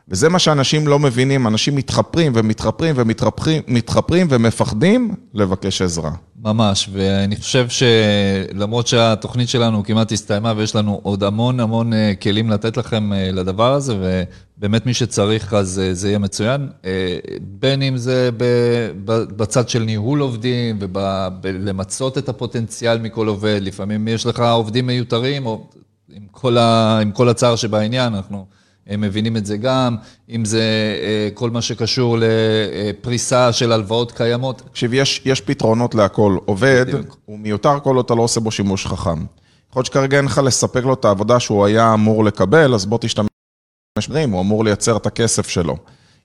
וזה 0.09 0.29
מה 0.29 0.39
שאנשים 0.39 0.87
לא 0.87 0.99
מבינים, 0.99 1.47
אנשים 1.47 1.75
מתחפרים 1.75 2.31
ומתחפרים 2.35 2.95
ומתחפרים 2.97 3.61
מתחפרים 3.67 4.27
ומפחדים 4.29 5.15
לבקש 5.33 5.81
עזרה. 5.81 6.11
ממש, 6.43 6.89
ואני 6.91 7.35
חושב 7.35 7.67
שלמרות 7.69 8.87
שהתוכנית 8.87 9.49
שלנו 9.49 9.83
כמעט 9.83 10.11
הסתיימה 10.11 10.53
ויש 10.57 10.75
לנו 10.75 10.99
עוד 11.03 11.23
המון 11.23 11.59
המון 11.59 11.93
אה, 11.93 12.13
כלים 12.21 12.49
לתת 12.49 12.77
לכם 12.77 13.13
אה, 13.13 13.31
לדבר 13.31 13.73
הזה, 13.73 13.95
ובאמת 14.57 14.85
מי 14.85 14.93
שצריך 14.93 15.53
אז 15.53 15.79
אה, 15.79 15.93
זה 15.93 16.07
יהיה 16.07 16.19
מצוין, 16.19 16.69
בין 17.41 17.81
אם 17.81 17.97
זה 17.97 18.29
בצד 19.35 19.69
של 19.69 19.83
ניהול 19.83 20.19
עובדים 20.19 20.79
ולמצות 21.43 22.17
את 22.17 22.29
הפוטנציאל 22.29 22.97
מכל 22.97 23.27
עובד, 23.27 23.59
לפעמים 23.61 24.07
יש 24.07 24.25
לך 24.25 24.39
עובדים 24.39 24.87
מיותרים, 24.87 25.45
או 25.45 25.67
עם 26.09 26.23
כל, 26.31 26.57
ה, 26.57 26.99
עם 27.01 27.11
כל 27.11 27.29
הצער 27.29 27.55
שבעניין, 27.55 28.15
אנחנו... 28.15 28.45
הם 28.87 29.01
מבינים 29.01 29.37
את 29.37 29.45
זה 29.45 29.57
גם, 29.57 29.95
אם 30.29 30.45
זה 30.45 30.61
אה, 31.03 31.29
כל 31.33 31.49
מה 31.49 31.61
שקשור 31.61 32.17
לפריסה 32.19 33.53
של 33.53 33.71
הלוואות 33.71 34.11
קיימות. 34.11 34.61
תקשיב, 34.71 34.93
יש, 34.93 35.21
יש 35.25 35.41
פתרונות 35.41 35.95
להכל. 35.95 36.37
עובד, 36.45 36.85
בדיוק. 36.87 37.17
הוא 37.25 37.39
מיותר 37.39 37.79
כל 37.79 37.95
עוד 37.95 38.05
אתה 38.05 38.15
לא 38.15 38.21
עושה 38.21 38.39
בו 38.39 38.51
שימוש 38.51 38.85
חכם. 38.85 39.25
יכול 39.69 39.79
להיות 39.79 39.85
שכרגע 39.85 40.17
אין 40.17 40.25
לך 40.25 40.41
לספק 40.43 40.83
לו 40.83 40.93
את 40.93 41.05
העבודה 41.05 41.39
שהוא 41.39 41.65
היה 41.65 41.93
אמור 41.93 42.25
לקבל, 42.25 42.73
אז 42.73 42.85
בוא 42.85 42.97
תשתמש 43.01 43.27
בדברים, 43.99 44.31
הוא 44.31 44.41
אמור 44.41 44.65
לייצר 44.65 44.97
את 44.97 45.05
הכסף 45.05 45.47
שלו. 45.47 45.77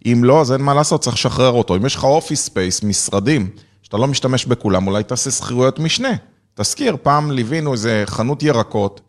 אם 0.06 0.20
לא, 0.24 0.40
אז 0.40 0.52
אין 0.52 0.60
מה 0.60 0.74
לעשות, 0.74 1.00
צריך 1.00 1.16
לשחרר 1.16 1.50
אותו. 1.50 1.76
אם 1.76 1.86
יש 1.86 1.94
לך 1.94 2.04
office 2.04 2.44
space, 2.44 2.82
משרדים, 2.82 3.50
שאתה 3.82 3.96
לא 3.96 4.06
משתמש 4.06 4.46
בכולם, 4.46 4.86
אולי 4.86 5.02
תעשה 5.02 5.30
שכירויות 5.30 5.78
משנה. 5.78 6.12
תזכיר, 6.54 6.96
פעם 7.02 7.30
ליווינו 7.30 7.72
איזה 7.72 8.02
חנות 8.06 8.42
ירקות, 8.42 9.00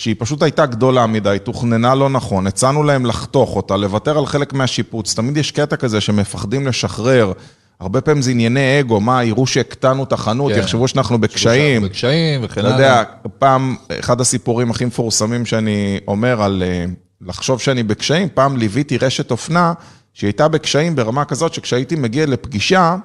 שהיא 0.00 0.14
פשוט 0.18 0.42
הייתה 0.42 0.66
גדולה 0.66 1.06
מדי, 1.06 1.36
תוכננה 1.42 1.94
לא 1.94 2.10
נכון, 2.10 2.46
הצענו 2.46 2.82
להם 2.82 3.06
לחתוך 3.06 3.56
אותה, 3.56 3.76
לוותר 3.76 4.18
על 4.18 4.26
חלק 4.26 4.52
מהשיפוץ. 4.52 5.14
תמיד 5.14 5.36
יש 5.36 5.50
קטע 5.50 5.76
כזה 5.76 6.00
שמפחדים 6.00 6.66
לשחרר. 6.66 7.32
הרבה 7.80 8.00
פעמים 8.00 8.22
זה 8.22 8.30
ענייני 8.30 8.80
אגו, 8.80 9.00
מה, 9.00 9.24
יראו 9.24 9.46
שהקטנו 9.46 10.04
את 10.04 10.12
החנות, 10.12 10.52
כן. 10.52 10.58
יחשבו 10.58 10.88
שאנחנו 10.88 11.18
בקשיים. 11.18 11.82
בקשיים 11.82 12.40
וכן 12.44 12.60
אתה 12.60 12.68
הלאה. 12.68 12.78
יודע, 12.78 13.02
פעם, 13.38 13.76
אחד 14.00 14.20
הסיפורים 14.20 14.70
הכי 14.70 14.84
מפורסמים 14.84 15.46
שאני 15.46 16.00
אומר 16.08 16.42
על 16.42 16.62
אה, 16.66 16.84
לחשוב 17.20 17.60
שאני 17.60 17.82
בקשיים, 17.82 18.28
פעם 18.34 18.56
ליוויתי 18.56 18.98
רשת 18.98 19.30
אופנה 19.30 19.72
שהיא 20.14 20.28
הייתה 20.28 20.48
בקשיים 20.48 20.96
ברמה 20.96 21.24
כזאת 21.24 21.54
שכשהייתי 21.54 21.96
מגיע 21.96 22.26
לפגישה, 22.26 22.96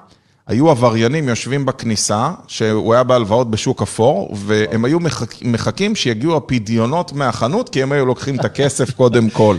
היו 0.46 0.70
עבריינים 0.70 1.28
יושבים 1.28 1.66
בכניסה, 1.66 2.30
שהוא 2.46 2.94
היה 2.94 3.02
בהלוואות 3.02 3.50
בשוק 3.50 3.82
אפור, 3.82 4.36
והם 4.36 4.84
היו 4.84 5.00
מחכ... 5.00 5.42
מחכים 5.42 5.94
שיגיעו 5.94 6.36
הפדיונות 6.36 7.12
מהחנות, 7.12 7.68
כי 7.68 7.82
הם 7.82 7.92
היו 7.92 8.06
לוקחים 8.06 8.40
את 8.40 8.44
הכסף 8.44 8.90
קודם 9.00 9.30
כל. 9.30 9.56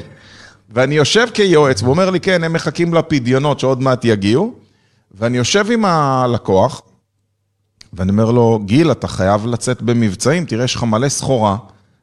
ואני 0.69 0.95
יושב 0.95 1.27
כיועץ, 1.33 1.81
והוא 1.81 1.93
אומר 1.93 2.09
לי, 2.09 2.19
כן, 2.19 2.43
הם 2.43 2.53
מחכים 2.53 2.93
לפדיונות 2.93 3.59
שעוד 3.59 3.81
מעט 3.81 4.05
יגיעו, 4.05 4.53
ואני 5.11 5.37
יושב 5.37 5.71
עם 5.71 5.85
הלקוח, 5.85 6.81
ואני 7.93 8.11
אומר 8.11 8.31
לו, 8.31 8.59
גיל, 8.65 8.91
אתה 8.91 9.07
חייב 9.07 9.45
לצאת 9.45 9.81
במבצעים, 9.81 10.45
תראה, 10.45 10.63
יש 10.63 10.75
לך 10.75 10.83
מלא 10.83 11.09
סחורה, 11.09 11.57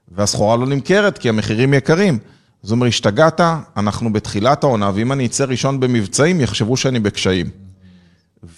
והסחורה 0.09 0.57
לא 0.57 0.67
נמכרת 0.67 1.19
כי 1.19 1.29
המחירים 1.29 1.75
יקרים. 1.75 2.19
אז 2.65 2.71
הוא 2.71 2.77
אומר, 2.77 2.87
השתגעת, 2.87 3.41
אנחנו 3.77 4.13
בתחילת 4.13 4.65
העונה, 4.65 4.91
ואם 4.95 5.13
אני 5.13 5.27
אצא 5.27 5.45
ראשון 5.45 5.81
במבצעים, 5.81 6.41
יחשבו 6.41 6.77
שאני 6.77 7.01
בקשיים. 7.01 7.64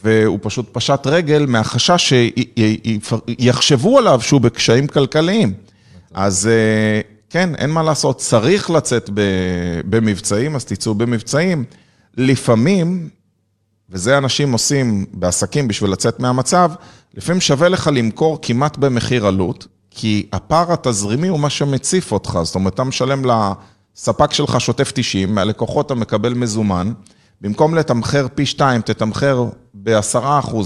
והוא 0.03 0.39
פשוט 0.43 0.69
פשט 0.73 1.07
רגל 1.07 1.47
מהחשש 1.47 2.13
שיחשבו 3.39 3.99
עליו 3.99 4.21
שהוא 4.21 4.41
בקשיים 4.41 4.87
כלכליים. 4.87 5.55
אז 6.15 6.47
אה, 6.47 7.01
כן, 7.31 7.55
אין 7.55 7.71
מה 7.71 7.83
לעשות, 7.83 8.19
צריך 8.19 8.71
לצאת 8.71 9.11
במבצעים, 9.85 10.57
אז 10.57 10.65
תצאו 10.65 10.95
במבצעים. 10.95 11.65
לפעמים, 12.17 13.09
וזה 13.91 14.19
אנשים 14.19 14.53
עושים 14.53 15.07
בעסקים 15.13 15.69
בשביל 15.69 15.91
לצאת 15.91 16.21
מהמצב, 16.21 16.71
לפעמים 17.15 17.41
שווה 17.41 17.69
לך 17.69 17.91
למכור 17.93 18.39
כמעט 18.43 18.77
במחיר 18.77 19.27
עלות, 19.27 19.67
כי 19.91 20.27
הפער 20.33 20.73
התזרימי 20.73 21.29
הוא 21.29 21.41
מה 21.41 21.51
שמציף 21.51 22.13
אותך, 22.13 22.39
זאת 22.43 22.55
אומרת, 22.55 22.75
אתה 22.75 22.85
משלם 22.85 23.23
לספק 23.25 24.33
שלך 24.33 24.61
שוטף 24.61 24.93
90, 24.95 25.35
מהלקוחות 25.35 25.87
אתה 25.87 25.95
מקבל 25.95 26.35
מזומן, 26.35 26.93
במקום 27.41 27.75
לתמחר 27.75 28.27
פי 28.35 28.47
2, 28.47 28.81
תתמחר 28.81 29.49
ב-10% 29.83 30.57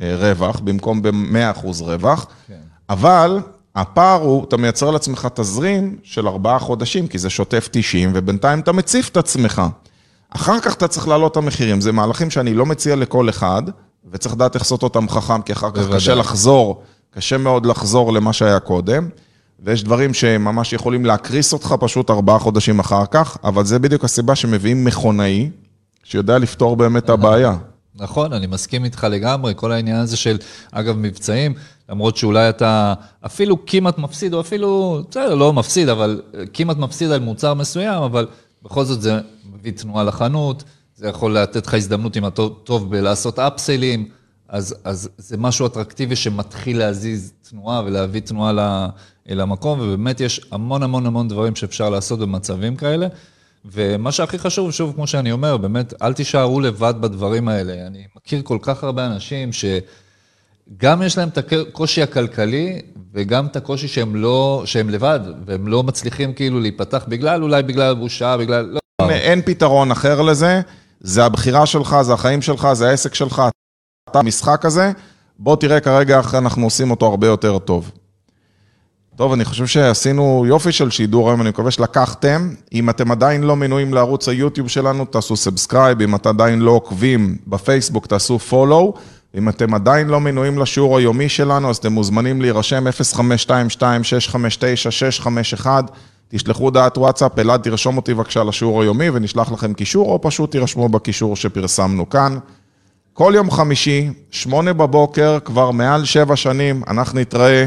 רווח, 0.00 0.60
במקום 0.60 1.02
ב-100% 1.02 1.66
רווח, 1.80 2.26
כן. 2.48 2.54
אבל 2.88 3.40
הפער 3.74 4.22
הוא, 4.22 4.44
אתה 4.44 4.56
מייצר 4.56 4.90
לעצמך 4.90 5.28
תזרים 5.34 5.96
של 6.02 6.28
ארבעה 6.28 6.58
חודשים, 6.58 7.06
כי 7.06 7.18
זה 7.18 7.30
שוטף 7.30 7.68
90, 7.72 8.10
ובינתיים 8.14 8.60
אתה 8.60 8.72
מציף 8.72 9.08
את 9.08 9.16
עצמך. 9.16 9.62
אחר 10.30 10.60
כך 10.60 10.74
אתה 10.74 10.88
צריך 10.88 11.08
להעלות 11.08 11.32
את 11.32 11.36
המחירים, 11.36 11.80
זה 11.80 11.92
מהלכים 11.92 12.30
שאני 12.30 12.54
לא 12.54 12.66
מציע 12.66 12.96
לכל 12.96 13.28
אחד, 13.28 13.62
וצריך 14.12 14.34
לדעת 14.34 14.54
איך 14.54 14.62
לעשות 14.62 14.82
אותם 14.82 15.08
חכם, 15.08 15.42
כי 15.42 15.52
אחר 15.52 15.70
כך 15.70 15.76
בוודאי. 15.76 15.96
קשה 15.96 16.14
לחזור, 16.14 16.82
קשה 17.10 17.38
מאוד 17.38 17.66
לחזור 17.66 18.12
למה 18.12 18.32
שהיה 18.32 18.60
קודם, 18.60 19.08
ויש 19.62 19.84
דברים 19.84 20.14
שממש 20.14 20.72
יכולים 20.72 21.06
להקריס 21.06 21.52
אותך 21.52 21.74
פשוט 21.80 22.10
ארבעה 22.10 22.38
חודשים 22.38 22.78
אחר 22.78 23.06
כך, 23.10 23.36
אבל 23.44 23.64
זה 23.64 23.78
בדיוק 23.78 24.04
הסיבה 24.04 24.34
שמביאים 24.34 24.84
מכונאי, 24.84 25.50
שיודע 26.04 26.38
לפתור 26.38 26.76
באמת 26.76 27.04
את 27.04 27.10
הבעיה. 27.10 27.56
נכון, 28.00 28.32
אני 28.32 28.46
מסכים 28.46 28.84
איתך 28.84 29.06
לגמרי, 29.10 29.52
כל 29.56 29.72
העניין 29.72 29.96
הזה 29.96 30.16
של, 30.16 30.38
אגב, 30.72 30.96
מבצעים, 30.96 31.54
למרות 31.88 32.16
שאולי 32.16 32.48
אתה 32.48 32.94
אפילו 33.26 33.66
כמעט 33.66 33.98
מפסיד, 33.98 34.34
או 34.34 34.40
אפילו, 34.40 35.02
בסדר, 35.10 35.34
לא 35.34 35.52
מפסיד, 35.52 35.88
אבל 35.88 36.22
כמעט 36.52 36.76
מפסיד 36.76 37.10
על 37.10 37.20
מוצר 37.20 37.54
מסוים, 37.54 38.02
אבל 38.02 38.26
בכל 38.62 38.84
זאת 38.84 39.02
זה 39.02 39.20
מביא 39.52 39.72
תנועה 39.72 40.04
לחנות, 40.04 40.64
זה 40.96 41.08
יכול 41.08 41.36
לתת 41.36 41.66
לך 41.66 41.74
הזדמנות 41.74 42.16
אם 42.16 42.26
אתה 42.26 42.42
טוב 42.64 42.90
בלעשות 42.90 43.38
אפסלים, 43.38 44.08
אז, 44.48 44.74
אז 44.84 45.08
זה 45.18 45.36
משהו 45.36 45.66
אטרקטיבי 45.66 46.16
שמתחיל 46.16 46.78
להזיז 46.78 47.32
תנועה 47.50 47.82
ולהביא 47.86 48.20
תנועה 48.20 48.88
למקום, 49.26 49.80
ובאמת 49.80 50.20
יש 50.20 50.40
המון 50.50 50.82
המון 50.82 51.06
המון 51.06 51.28
דברים 51.28 51.56
שאפשר 51.56 51.90
לעשות 51.90 52.18
במצבים 52.18 52.76
כאלה. 52.76 53.06
ומה 53.64 54.12
שהכי 54.12 54.38
חשוב, 54.38 54.70
שוב, 54.70 54.92
כמו 54.94 55.06
שאני 55.06 55.32
אומר, 55.32 55.56
באמת, 55.56 55.94
אל 56.02 56.12
תישארו 56.12 56.60
לבד 56.60 56.94
בדברים 57.00 57.48
האלה. 57.48 57.86
אני 57.86 58.04
מכיר 58.16 58.42
כל 58.44 58.58
כך 58.62 58.84
הרבה 58.84 59.06
אנשים 59.06 59.50
שגם 59.52 61.02
יש 61.02 61.18
להם 61.18 61.28
את 61.28 61.38
הקושי 61.38 62.02
הכלכלי, 62.02 62.82
וגם 63.14 63.46
את 63.46 63.56
הקושי 63.56 63.88
שהם 63.88 64.16
לא, 64.16 64.62
שהם 64.64 64.90
לבד, 64.90 65.20
והם 65.46 65.68
לא 65.68 65.82
מצליחים 65.82 66.32
כאילו 66.32 66.60
להיפתח 66.60 67.04
בגלל, 67.08 67.42
אולי 67.42 67.62
בגלל 67.62 67.94
בושה, 67.94 68.36
בגלל, 68.36 68.78
לא. 69.00 69.10
אין- 69.10 69.42
פתרון 69.42 69.90
אחר 69.90 70.22
לזה, 70.22 70.60
זה 71.00 71.24
הבחירה 71.24 71.66
שלך, 71.66 71.96
זה 72.02 72.12
החיים 72.12 72.42
שלך, 72.42 72.68
זה 72.72 72.88
העסק 72.88 73.14
שלך, 73.14 73.42
אתה 74.10 74.18
המשחק 74.18 74.64
הזה, 74.64 74.92
בוא 75.38 75.56
תראה 75.56 75.80
כרגע 75.80 76.18
איך 76.18 76.34
אנחנו 76.34 76.64
עושים 76.64 76.90
אותו 76.90 77.06
הרבה 77.06 77.26
יותר 77.26 77.58
טוב. 77.58 77.90
טוב, 79.20 79.32
אני 79.32 79.44
חושב 79.44 79.66
שעשינו 79.66 80.44
יופי 80.46 80.72
של 80.72 80.90
שידור 80.90 81.28
היום, 81.28 81.40
אני 81.40 81.48
מקווה 81.48 81.70
שלקחתם. 81.70 82.50
אם 82.72 82.90
אתם 82.90 83.10
עדיין 83.10 83.42
לא 83.42 83.56
מנויים 83.56 83.94
לערוץ 83.94 84.28
היוטיוב 84.28 84.68
שלנו, 84.68 85.04
תעשו 85.04 85.36
subscribe, 85.36 86.00
אם 86.00 86.14
אתם 86.14 86.28
עדיין 86.28 86.58
לא 86.58 86.70
עוקבים 86.70 87.36
בפייסבוק, 87.46 88.06
תעשו 88.06 88.38
follow. 88.38 88.94
אם 89.38 89.48
אתם 89.48 89.74
עדיין 89.74 90.08
לא 90.08 90.20
מנויים 90.20 90.58
לשיעור 90.58 90.98
היומי 90.98 91.28
שלנו, 91.28 91.70
אז 91.70 91.76
אתם 91.76 91.92
מוזמנים 91.92 92.42
להירשם 92.42 92.84
0522-659-651. 95.64 95.66
תשלחו 96.28 96.64
הודעת 96.64 96.98
וואטסאפ, 96.98 97.38
אלעד 97.38 97.62
תרשום 97.62 97.96
אותי 97.96 98.14
בבקשה 98.14 98.44
לשיעור 98.44 98.82
היומי 98.82 99.10
ונשלח 99.10 99.52
לכם 99.52 99.74
קישור, 99.74 100.12
או 100.12 100.20
פשוט 100.22 100.50
תירשמו 100.50 100.88
בקישור 100.88 101.36
שפרסמנו 101.36 102.08
כאן. 102.08 102.38
כל 103.12 103.32
יום 103.36 103.50
חמישי, 103.50 104.10
שמונה 104.30 104.72
בבוקר, 104.72 105.38
כבר 105.44 105.70
מעל 105.70 106.04
שבע 106.04 106.36
שנים, 106.36 106.82
אנחנו 106.88 107.20
נתראה 107.20 107.66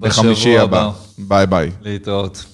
בחמישי 0.00 0.58
הבא. 0.58 0.80
הבא. 0.82 0.90
ביי 1.18 1.46
ביי. 1.46 1.70
להתראות. 1.82 2.44